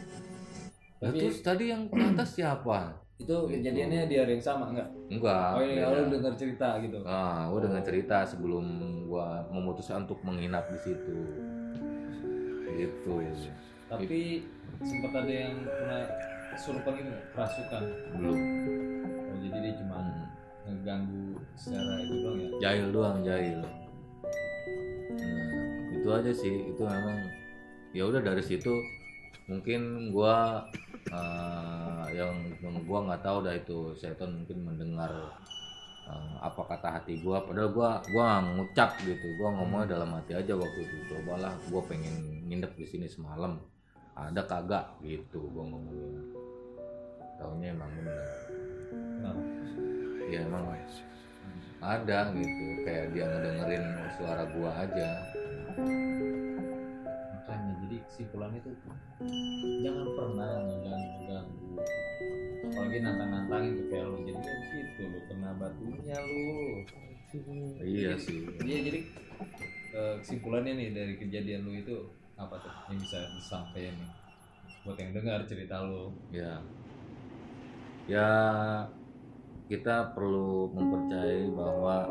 Tapi- 0.98 1.18
terus 1.18 1.38
tadi 1.40 1.70
yang 1.70 1.86
ke 1.86 1.96
atas 1.98 2.34
siapa 2.34 2.96
itu 3.16 3.38
kejadiannya 3.46 4.10
di 4.10 4.16
hari 4.18 4.34
yang 4.34 4.42
sama 4.42 4.66
enggak? 4.68 4.90
enggak 5.08 5.50
Oh 5.54 5.62
beda. 5.62 5.94
lu 5.94 6.10
dengar 6.10 6.34
cerita 6.34 6.82
gitu. 6.82 6.98
Ah, 7.06 7.46
gue 7.46 7.60
dengar 7.62 7.86
cerita 7.86 8.26
sebelum 8.26 8.66
gua 9.06 9.46
memutuskan 9.48 10.10
untuk 10.10 10.18
menginap 10.26 10.66
di 10.68 10.80
situ. 10.82 11.18
Gitu. 12.74 13.14
Tapi 13.86 14.42
sempat 14.82 15.14
ada 15.14 15.30
yang 15.30 15.54
pernah 15.62 16.02
kesurupan 16.50 16.94
gitu 16.98 17.14
kerasukan. 17.30 17.84
Belum. 18.18 18.38
Ngeganggu 20.82 21.38
secara 21.54 21.94
itu 22.02 22.14
doang 22.26 22.38
ya. 22.42 22.50
Jahil 22.58 22.88
doang, 22.90 23.18
jahil. 23.22 23.60
Nah, 25.14 25.94
itu 25.94 26.10
aja 26.10 26.32
sih. 26.34 26.56
Itu 26.74 26.82
memang 26.82 27.18
ya 27.94 28.10
udah 28.10 28.22
dari 28.26 28.42
situ 28.42 28.74
mungkin 29.46 30.10
gua 30.10 30.66
eh, 31.12 32.06
yang 32.18 32.34
gua 32.90 33.00
nggak 33.06 33.22
tahu 33.22 33.46
dah 33.46 33.54
itu 33.54 33.94
setan 33.94 34.42
mungkin 34.42 34.64
mendengar 34.64 35.12
eh, 36.08 36.34
apa 36.40 36.62
kata 36.66 36.88
hati 36.98 37.20
gua 37.20 37.44
padahal 37.44 37.70
gua 37.76 38.00
gua 38.16 38.40
ngucap 38.42 38.96
gitu 39.04 39.28
gua 39.38 39.54
ngomongnya 39.60 40.00
dalam 40.00 40.16
hati 40.18 40.40
aja 40.40 40.56
waktu 40.56 40.88
itu 40.88 40.96
cobalah 41.12 41.52
gua 41.68 41.84
pengen 41.84 42.48
nginep 42.48 42.72
di 42.80 42.86
sini 42.88 43.08
semalam 43.12 43.60
ada 44.16 44.40
kagak 44.48 44.98
gitu 45.04 45.44
gua 45.52 45.68
ngomongnya 45.68 46.24
taunya 47.36 47.76
emang 47.76 47.92
bener 47.92 48.42
Kenapa? 48.92 49.51
Ya 50.32 50.42
emang 50.48 50.64
ada 51.82 52.20
gitu. 52.32 52.66
Kayak 52.88 53.06
dia 53.12 53.26
ngedengerin 53.28 53.84
suara 54.16 54.44
gua 54.56 54.72
aja. 54.88 55.10
Makanya 57.36 57.74
jadi 57.84 57.96
kesimpulannya 58.08 58.60
tuh 58.64 58.74
jangan 59.84 60.08
pernah 60.16 60.50
ngeganggu 60.66 61.22
apalagi 62.72 62.98
nantang-nantangin 63.04 63.72
tuh 63.78 63.86
kayak 63.92 64.06
lu 64.08 64.18
jadi 64.24 64.40
kan 64.40 64.58
gitu 64.72 65.02
lu 65.12 65.20
kena 65.28 65.50
batunya 65.60 66.18
lu. 66.24 66.50
Iya 67.84 68.12
sih. 68.16 68.48
Iya 68.64 68.80
jadi 68.88 69.00
eh, 69.92 70.14
kesimpulannya 70.24 70.74
nih 70.80 70.90
dari 70.96 71.14
kejadian 71.20 71.68
lu 71.68 71.72
itu 71.76 71.96
apa 72.40 72.56
tuh 72.64 72.72
yang 72.92 73.00
bisa 73.04 73.20
disampaikan 73.36 73.96
nih? 73.98 74.12
Buat 74.88 74.98
yang 75.04 75.12
dengar 75.14 75.40
cerita 75.46 75.84
lu. 75.84 76.16
Ya 76.32 76.64
ya 78.10 78.28
kita 79.72 80.12
perlu 80.12 80.68
mempercayai 80.76 81.48
bahwa 81.56 82.04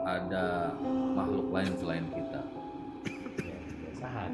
ada 0.00 0.72
makhluk 1.12 1.52
lain 1.52 1.72
selain 1.76 2.08
kita. 2.08 2.40
Ya 3.36 3.92
kan? 4.00 4.32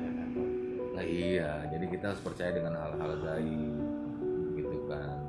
Nah 0.94 1.02
iya 1.02 1.66
jadi 1.66 1.90
kita 1.90 2.14
harus 2.14 2.22
percaya 2.22 2.54
dengan 2.54 2.78
hal-hal 2.78 3.18
gaib 3.18 3.74
gitu 4.54 4.78
kan. 4.86 5.26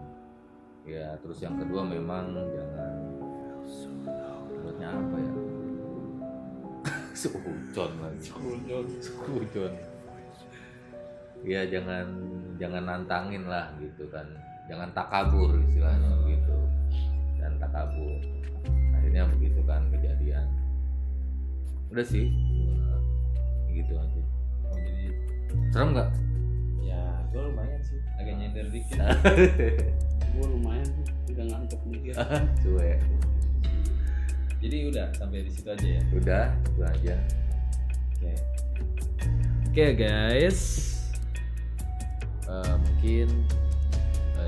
Ya 0.86 1.18
terus 1.26 1.42
yang 1.42 1.58
kedua 1.58 1.82
memang 1.90 2.38
jangan 2.38 2.94
buatnya 4.62 4.90
apa 4.94 5.16
ya? 5.18 5.34
Seujon 7.18 7.92
lagi. 7.98 8.30
Seujon 9.02 9.74
ya 11.42 11.66
jangan 11.66 12.06
jangan 12.62 12.84
nantangin 12.86 13.48
lah 13.50 13.74
gitu 13.82 14.06
kan 14.12 14.28
jangan 14.70 14.94
takabur 14.94 15.58
istilahnya 15.66 16.14
gitu 16.30 16.58
dan 17.42 17.58
takabur 17.58 18.22
akhirnya 18.94 19.26
begitu 19.34 19.60
kan 19.66 19.90
kejadian. 19.90 20.46
Udah 21.90 22.06
sih. 22.06 22.30
Gitu 23.74 23.94
aja. 23.98 24.22
Oh 24.70 24.78
jadi 24.78 25.06
serem 25.74 25.98
nggak? 25.98 26.10
Ya 26.86 27.02
gue 27.34 27.42
lumayan 27.42 27.82
sih. 27.82 28.00
Agak 28.22 28.34
nyender 28.38 28.66
dikit. 28.70 29.02
Gue 30.30 30.46
lumayan 30.46 30.86
sih. 30.86 31.06
Udah 31.34 31.46
ngantuk 31.50 31.82
mikir 31.90 32.14
cuek. 32.62 33.02
Jadi 34.62 34.78
udah 34.94 35.10
sampai 35.18 35.42
di 35.42 35.52
situ 35.56 35.68
aja 35.74 35.88
ya? 35.88 36.02
Udah 36.14 36.46
itu 36.54 36.82
aja. 36.86 37.16
Oke. 38.14 38.34
Oke 39.72 39.86
guys. 39.98 40.60
Eh, 42.46 42.76
mungkin 42.78 43.28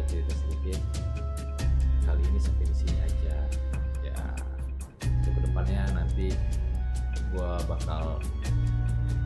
cerita 0.08 0.34
sedikit. 0.34 0.82
Kali 2.06 2.22
ini 2.26 2.40
sampai 2.42 2.66
di 2.66 2.76
sini 2.76 2.98
aja. 3.02 3.36
Ya. 4.02 4.18
Untuk 5.06 5.32
ke 5.38 5.42
depannya 5.46 5.82
nanti 5.94 6.28
gua 7.32 7.62
bakal 7.70 8.20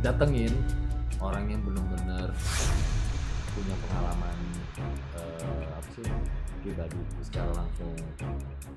datengin 0.05 0.53
orang 1.17 1.49
yang 1.49 1.61
bener-bener 1.65 2.29
punya 3.55 3.75
pengalaman 3.87 4.37
eh, 5.17 5.63
apa 5.71 5.89
sih 5.95 6.07
pribadi 6.61 6.99
secara 7.23 7.51
langsung 7.55 7.95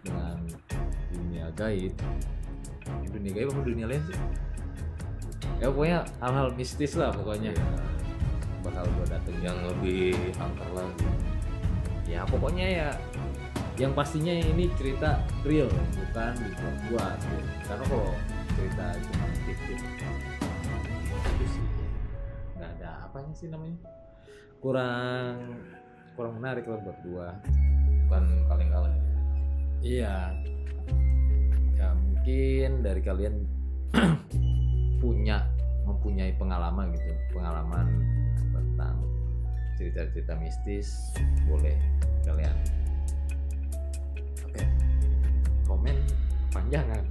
dengan 0.07 0.39
dunia 1.11 1.51
gaib. 1.59 1.93
Dunia 3.11 3.33
gaib 3.35 3.49
apa 3.53 3.61
dunia 3.67 3.87
lain 3.91 4.03
sih? 4.07 4.19
Ya 5.59 5.67
pokoknya 5.75 6.07
hal-hal 6.23 6.55
mistis 6.55 6.95
lah 6.95 7.11
pokoknya. 7.11 7.51
Bakal 8.63 8.85
gue 8.87 9.07
datengin 9.11 9.43
yang 9.43 9.59
lebih 9.67 10.15
angker 10.39 10.71
lagi 10.75 11.28
ya 12.09 12.25
pokoknya 12.25 12.67
ya 12.67 12.89
yang 13.79 13.95
pastinya 13.95 14.35
ini 14.35 14.67
cerita 14.75 15.23
real 15.47 15.71
bukan 15.71 16.33
dibuat-buat 16.35 17.19
gitu. 17.23 17.47
karena 17.69 17.85
kalau 17.87 18.11
cerita 18.59 18.87
cuma 19.07 19.25
fiktif 19.47 19.79
itu 21.39 21.45
sih 21.47 21.65
nggak 22.59 22.71
ada 22.81 22.91
apanya 23.07 23.33
sih 23.37 23.47
namanya 23.47 23.79
kurang 24.59 25.63
kurang 26.19 26.43
menarik 26.43 26.67
lah 26.67 26.81
buat 26.83 26.99
gua 27.07 27.29
bukan 28.09 28.25
kaleng-kaleng 28.51 28.99
Iya. 29.79 30.35
Ya 31.79 31.89
mungkin 31.95 32.83
dari 32.83 33.01
kalian 33.03 33.47
punya 35.03 35.47
mempunyai 35.87 36.35
pengalaman 36.35 36.91
gitu, 36.93 37.13
pengalaman 37.33 37.87
tentang 38.51 38.99
cerita-cerita 39.79 40.35
mistis, 40.37 41.15
boleh 41.47 41.79
kalian 42.27 42.51
apa 44.43 44.57
ya, 44.59 44.69
komen 45.65 45.97
panjangan. 46.51 47.03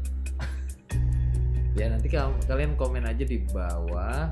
ya 1.79 1.87
nanti 1.87 2.07
kal- 2.11 2.35
kalian 2.43 2.75
komen 2.75 3.07
aja 3.07 3.23
di 3.23 3.39
bawah, 3.49 4.27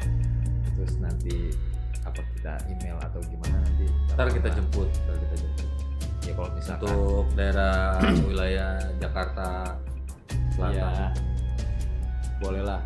terus 0.75 0.99
nanti 0.99 1.55
apa 2.03 2.21
kita 2.37 2.53
email 2.69 2.99
atau 3.01 3.17
gimana 3.25 3.57
nanti 3.63 3.87
ntar 4.13 4.29
kita 4.29 4.51
apa-apa. 4.51 4.57
jemput 4.61 4.89
ntar 4.93 5.15
kita 5.17 5.35
jemput 5.41 5.69
ya 6.21 6.31
kalau 6.37 6.49
misalkan 6.53 6.85
untuk 6.85 7.27
daerah 7.33 7.97
wilayah 8.29 8.71
Jakarta 9.01 9.73
Selatan 10.53 10.75
Iya. 10.77 11.09
Boleh 12.39 12.63
lah. 12.63 12.81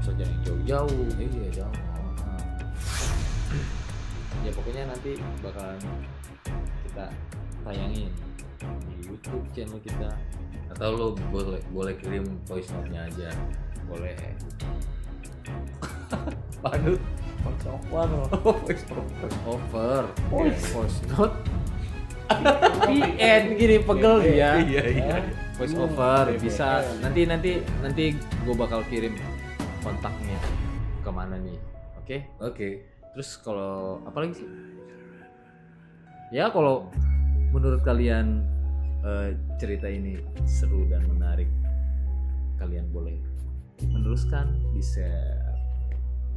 Bisa 0.00 0.10
jangan 0.16 0.38
jauh-jauh. 0.46 1.04
iya 1.20 1.48
jauh 1.52 1.76
Ya 4.42 4.50
pokoknya 4.50 4.90
nanti 4.90 5.14
bakalan 5.38 5.78
kita 6.82 7.06
tayangin 7.62 8.10
di 8.90 8.94
YouTube 9.06 9.44
channel 9.54 9.78
kita. 9.82 10.10
atau 10.72 10.88
lo 10.96 11.08
boleh 11.28 11.60
boleh 11.68 11.92
kirim 12.00 12.24
voice 12.48 12.72
note-nya 12.72 13.04
aja 13.04 13.28
Boleh. 13.84 14.16
Panut 16.64 16.96
Voice 17.42 17.66
over. 17.66 18.08
voice 18.40 18.84
over 18.88 19.28
Over. 19.44 20.02
Iya. 20.32 20.56
Voice 20.72 21.00
note. 21.12 21.36
VN 22.88 23.42
gini 23.60 23.76
pegel 23.84 24.14
dia. 24.24 24.56
iya 24.64 24.82
iya 24.88 25.16
Voice 25.60 25.76
over 25.76 26.32
bisa 26.40 26.80
nanti 27.04 27.28
nanti 27.28 27.60
nanti 27.84 28.16
gue 28.16 28.54
bakal 28.56 28.80
kirim 28.88 29.12
kontaknya 29.84 30.40
ke 31.04 31.10
mana 31.12 31.36
nih. 31.36 31.58
Oke? 32.00 32.16
oke 32.40 32.91
Terus 33.12 33.36
kalau 33.44 34.00
apa 34.08 34.24
lagi 34.24 34.40
sih? 34.40 34.48
Ya 36.32 36.48
kalau 36.48 36.88
menurut 37.52 37.84
kalian 37.84 38.48
eh, 39.04 39.36
cerita 39.60 39.84
ini 39.84 40.16
seru 40.48 40.88
dan 40.88 41.04
menarik, 41.04 41.48
kalian 42.56 42.88
boleh 42.88 43.20
meneruskan, 43.84 44.56
di 44.72 44.80
share. 44.80 45.52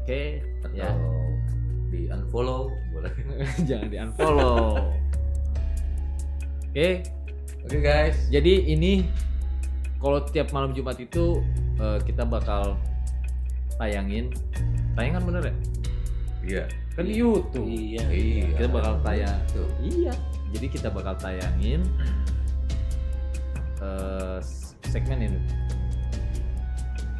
Oke, 0.03 0.43
atau 0.61 0.75
ya. 0.75 0.91
di 1.89 2.11
unfollow 2.11 2.69
boleh 2.91 3.13
Jangan 3.67 3.87
di 3.87 3.97
unfollow. 3.97 4.75
Oke, 6.75 7.07
oke 7.63 7.77
guys 7.79 8.27
jadi 8.27 8.67
ini 8.67 9.07
kalau 10.03 10.19
tiap 10.27 10.51
malam 10.51 10.75
Jumat 10.75 10.99
itu 10.99 11.39
eh, 11.79 12.03
kita 12.03 12.27
bakal 12.27 12.75
tayangin, 13.79 14.29
tayangan 14.99 15.23
bener 15.23 15.43
ya? 15.49 15.55
Iya. 16.45 16.63
Kan 16.95 17.03
di 17.09 17.13
YouTube. 17.17 17.67
Iya. 17.67 18.05
Iya. 18.07 18.45
kita 18.55 18.69
bakal 18.71 18.93
tayang. 19.03 19.39
Tuh. 19.51 19.69
iya. 19.81 20.13
Jadi 20.55 20.67
kita 20.71 20.87
bakal 20.87 21.13
tayangin 21.19 21.81
eh, 23.83 24.39
segmen 24.87 25.19
ini. 25.27 25.39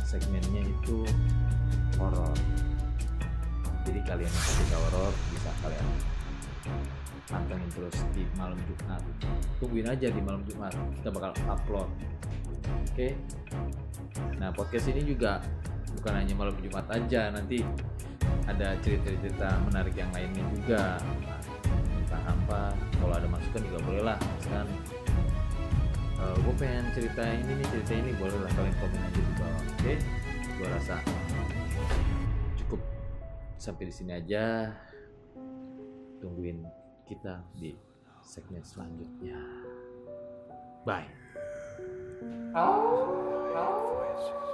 Segmennya 0.06 0.64
itu 0.64 1.04
horor. 2.00 2.32
Jadi 3.86 4.00
kalian 4.08 4.32
yang 4.32 4.48
suka 4.56 4.78
horor 4.90 5.14
bisa 5.30 5.52
kalian 5.62 5.88
pantengin 7.26 7.70
terus 7.74 7.98
di 8.14 8.24
malam 8.38 8.58
Jumat. 8.64 9.02
Tungguin 9.60 9.88
aja 9.90 10.08
di 10.08 10.22
malam 10.22 10.42
Jumat. 10.48 10.74
Kita 11.02 11.10
bakal 11.12 11.32
upload. 11.50 11.90
Oke? 12.90 13.18
Nah 14.40 14.50
podcast 14.56 14.88
ini 14.90 15.04
juga 15.04 15.44
bukan 16.00 16.14
hanya 16.16 16.34
malam 16.38 16.56
Jumat 16.64 16.86
aja. 16.88 17.34
Nanti 17.34 17.60
ada 18.46 18.78
cerita-cerita 18.82 19.58
menarik 19.66 19.96
yang 19.98 20.12
lainnya 20.14 20.44
juga. 20.54 20.98
Nah, 21.02 21.42
entah 21.98 22.24
apa 22.24 22.62
kalau 23.02 23.14
ada 23.18 23.28
masukan 23.30 23.62
juga 23.66 23.80
boleh 23.84 24.04
lah 24.06 24.18
misalkan 24.38 24.70
gue 26.26 26.54
pengen 26.58 26.86
cerita 26.94 27.22
ini 27.22 27.52
nih 27.62 27.68
cerita 27.70 27.94
ini 28.02 28.12
boleh 28.18 28.38
lah 28.42 28.52
kalian 28.58 28.76
komen 28.82 28.98
aja 28.98 29.22
di 29.22 29.34
bawah 29.38 29.62
oke? 29.62 29.94
Gue 30.56 30.68
rasa 30.72 30.96
cukup 32.58 32.82
sampai 33.62 33.84
di 33.90 33.94
sini 33.94 34.12
aja. 34.18 34.74
Tungguin 36.22 36.66
kita 37.06 37.46
di 37.54 37.78
segmen 38.26 38.66
selanjutnya. 38.66 39.38
Bye. 40.82 41.10
Voice. 43.54 44.45